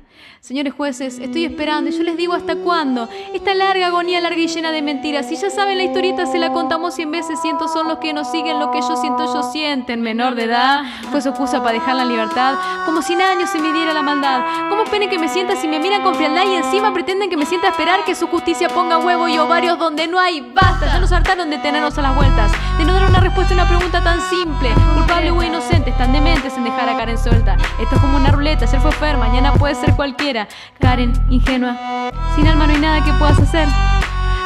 Señores 0.47 0.73
jueces, 0.73 1.19
estoy 1.19 1.43
esperando 1.43 1.89
y 1.89 1.93
yo 1.93 2.03
les 2.03 2.15
digo 2.15 2.33
hasta 2.33 2.55
cuándo. 2.55 3.09
Esta 3.33 3.53
larga 3.53 3.87
agonía 3.87 4.21
larga 4.21 4.39
y 4.39 4.47
llena 4.47 4.71
de 4.71 4.81
mentiras. 4.81 5.27
Si 5.27 5.35
ya 5.35 5.49
saben 5.49 5.77
la 5.77 5.83
historieta, 5.83 6.25
se 6.25 6.37
la 6.37 6.53
contamos 6.53 6.95
cien 6.95 7.11
veces. 7.11 7.41
Cientos 7.41 7.73
son 7.73 7.89
los 7.89 7.97
que 7.97 8.13
nos 8.13 8.31
siguen, 8.31 8.57
lo 8.57 8.71
que 8.71 8.79
yo 8.79 8.95
siento, 8.95 9.25
yo 9.25 9.43
sienten. 9.43 10.01
Menor 10.01 10.35
de 10.35 10.45
edad, 10.45 10.83
fue 11.11 11.19
su 11.21 11.27
excusa 11.27 11.61
para 11.61 11.73
dejar 11.73 11.97
la 11.97 12.05
libertad. 12.05 12.55
Como 12.85 13.01
sin 13.01 13.19
años 13.19 13.49
se 13.49 13.59
midiera 13.59 13.91
la 13.91 14.03
maldad. 14.03 14.69
¿Cómo 14.69 14.83
esperen 14.83 15.09
que 15.09 15.19
me 15.19 15.27
sienta 15.27 15.57
si 15.57 15.67
me 15.67 15.81
miran 15.81 16.01
con 16.01 16.15
frialdad 16.15 16.45
y 16.45 16.55
encima 16.55 16.93
pretenden 16.93 17.29
que 17.29 17.35
me 17.35 17.45
sienta 17.45 17.67
a 17.67 17.71
esperar 17.71 18.05
que 18.05 18.15
su 18.15 18.27
justicia 18.27 18.69
ponga 18.69 18.99
huevo 18.99 19.27
y 19.27 19.37
ovarios 19.37 19.77
donde 19.77 20.07
no 20.07 20.17
hay? 20.17 20.39
Basta, 20.39 20.85
ya 20.85 20.99
nos 21.01 21.11
hartaron 21.11 21.49
de 21.49 21.57
tenernos 21.57 21.97
a 21.97 22.01
las 22.01 22.15
vueltas. 22.15 22.53
De 22.77 22.85
no 22.85 22.93
dar 22.93 23.09
una 23.09 23.19
respuesta 23.19 23.53
a 23.53 23.57
una 23.57 23.67
pregunta 23.67 24.01
tan 24.01 24.21
simple. 24.29 24.69
Culpable 24.93 25.29
o 25.29 25.43
inocente, 25.43 25.89
están 25.89 26.13
dementes 26.13 26.55
en 26.55 26.63
dejar 26.63 26.87
a 26.87 26.95
Karen 26.95 27.17
suelta. 27.17 27.57
Esto 27.81 27.95
es 27.95 28.01
como 28.01 28.15
una 28.15 28.31
ruleta, 28.31 28.63
ayer 28.63 28.79
fue 28.79 28.93
Fer, 28.93 29.17
mañana 29.17 29.53
puede 29.53 29.75
ser 29.75 29.93
cualquiera. 29.93 30.36
Karen, 30.79 31.13
ingenua, 31.29 32.11
sin 32.35 32.47
alma 32.47 32.67
no 32.67 32.73
hay 32.73 32.81
nada 32.81 33.03
que 33.03 33.13
puedas 33.13 33.39
hacer. 33.39 33.67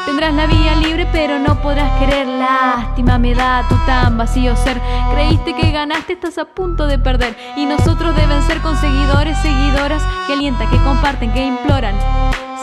Tendrás 0.06 0.34
la 0.34 0.46
vía 0.46 0.76
libre, 0.76 1.08
pero 1.12 1.40
no 1.40 1.62
podrás 1.62 2.00
querer. 2.00 2.28
Lástima 2.28 3.18
me 3.18 3.36
da 3.36 3.64
tu 3.68 3.76
tan 3.86 4.18
vacío 4.18 4.56
ser. 4.56 4.80
Creíste 5.12 5.56
que 5.56 5.72
ganaste, 5.72 6.14
estás 6.14 6.38
a 6.38 6.46
punto 6.46 6.88
de 6.88 6.98
perder. 6.98 7.38
Y 7.56 7.66
nosotros 7.66 8.16
deben 8.16 8.42
ser 8.44 8.60
conseguidores, 8.62 9.38
seguidoras 9.40 10.04
que 10.28 10.34
alientan, 10.34 10.70
que 10.70 10.78
comparten, 10.78 11.32
que 11.34 11.46
imploran. 11.46 11.96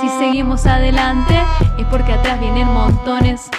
Si 0.00 0.08
seguimos 0.08 0.66
adelante, 0.66 1.40
es 1.78 1.86
porque 1.86 2.12
atrás 2.12 2.40
vienen 2.40 2.68
montones 2.72 3.50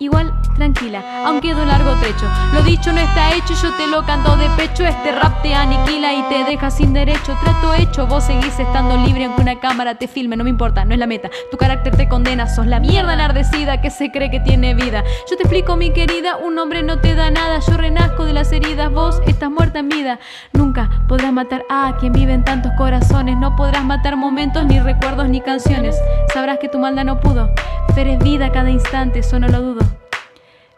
Igual, 0.00 0.34
tranquila, 0.56 1.24
aunque 1.24 1.48
queda 1.48 1.62
un 1.62 1.68
largo 1.68 1.92
trecho. 2.00 2.26
Lo 2.52 2.62
dicho 2.62 2.92
no 2.92 2.98
está 2.98 3.34
hecho, 3.34 3.54
yo 3.54 3.72
te 3.74 3.86
lo 3.86 4.04
canto 4.04 4.36
de 4.36 4.48
pecho. 4.50 4.84
Este 4.84 5.12
rap 5.12 5.40
te 5.42 5.54
aniquila 5.54 6.12
y 6.12 6.22
te 6.28 6.44
deja 6.44 6.70
sin 6.70 6.92
derecho. 6.92 7.36
Trato 7.42 7.74
hecho, 7.74 8.06
vos 8.06 8.24
seguís 8.24 8.58
estando 8.58 8.96
libre 8.96 9.26
aunque 9.26 9.42
una 9.42 9.60
cámara 9.60 9.94
te 9.94 10.08
filme, 10.08 10.36
no 10.36 10.42
me 10.42 10.50
importa, 10.50 10.84
no 10.84 10.94
es 10.94 10.98
la 10.98 11.06
meta. 11.06 11.30
Tu 11.50 11.56
carácter 11.56 11.96
te 11.96 12.08
condena, 12.08 12.48
sos 12.48 12.66
la 12.66 12.80
mierda 12.80 13.14
enardecida 13.14 13.80
que 13.80 13.90
se 13.90 14.10
cree 14.10 14.30
que 14.30 14.40
tiene 14.40 14.74
vida. 14.74 15.04
Yo 15.30 15.36
te 15.36 15.44
explico, 15.44 15.76
mi 15.76 15.92
querida, 15.92 16.38
un 16.38 16.58
hombre 16.58 16.82
no 16.82 16.98
te 16.98 17.14
da 17.14 17.30
nada. 17.30 17.60
Yo 17.60 17.76
renazco 17.76 18.24
de 18.24 18.32
las 18.32 18.50
heridas, 18.50 18.90
vos 18.90 19.22
estás 19.26 19.50
muerta 19.50 19.78
en 19.78 19.88
vida. 19.88 20.18
Nunca 20.52 20.90
podrás 21.06 21.32
matar 21.32 21.64
a 21.70 21.96
quien 22.00 22.12
vive 22.12 22.32
en 22.32 22.44
tantos 22.44 22.72
corazones. 22.76 23.36
No 23.36 23.54
podrás 23.54 23.84
matar 23.84 24.16
momentos, 24.16 24.64
ni 24.64 24.80
recuerdos, 24.80 25.28
ni 25.28 25.40
canciones. 25.40 25.96
Sabrás 26.32 26.58
que 26.58 26.68
tu 26.68 26.80
maldad 26.80 27.04
no 27.04 27.20
pudo. 27.20 27.50
Pero 27.94 28.18
vida 28.18 28.50
cada 28.50 28.70
instante, 28.70 29.20
eso 29.20 29.38
no 29.38 29.46
lo 29.46 29.60
dudo. 29.62 29.93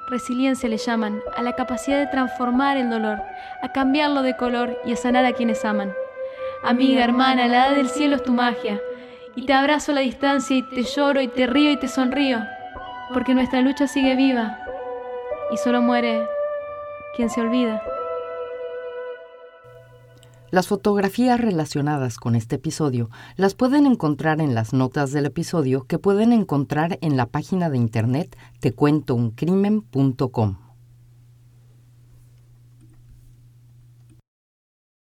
Resiliencia 0.09 0.69
le 0.69 0.77
llaman 0.77 1.21
a 1.37 1.43
la 1.43 1.55
capacidad 1.55 1.99
de 1.99 2.07
transformar 2.07 2.77
el 2.77 2.91
dolor, 2.91 3.21
a 3.61 3.73
cambiarlo 3.73 4.23
de 4.23 4.37
color 4.37 4.79
y 4.85 4.93
a 4.93 4.97
sanar 4.97 5.25
a 5.25 5.33
quienes 5.33 5.65
aman. 5.65 5.93
Amiga, 6.63 7.03
hermana, 7.03 7.49
la 7.49 7.57
edad 7.57 7.77
del 7.77 7.89
cielo 7.89 8.17
es 8.17 8.23
tu 8.23 8.33
magia, 8.33 8.81
y 9.35 9.47
te 9.47 9.53
abrazo 9.53 9.91
a 9.91 9.97
la 9.97 10.03
distancia 10.03 10.57
y 10.57 10.63
te 10.63 10.85
lloro 10.85 11.21
y 11.21 11.29
te 11.29 11.49
río 11.49 11.73
y 11.73 11.77
te 11.77 11.89
sonrío, 11.89 12.39
porque 13.13 13.35
nuestra 13.35 13.61
lucha 13.63 13.89
sigue 13.89 14.15
viva 14.15 14.59
y 15.51 15.57
solo 15.57 15.83
muere 15.83 16.25
quien 17.17 17.29
se 17.29 17.41
olvida. 17.41 17.83
Las 20.51 20.67
fotografías 20.69 21.41
relacionadas 21.41 22.19
con 22.19 22.37
este 22.37 22.57
episodio 22.57 23.11
las 23.37 23.55
pueden 23.55 23.87
encontrar 23.87 24.41
en 24.41 24.55
las 24.55 24.73
notas 24.73 25.13
del 25.13 25.27
episodio 25.27 25.85
que 25.85 25.99
pueden 25.99 26.33
encontrar 26.33 26.99
en 27.01 27.17
la 27.17 27.27
página 27.27 27.71
de 27.71 27.79
internet 27.79 28.37
tecuentouncrimen.com. 28.61 30.66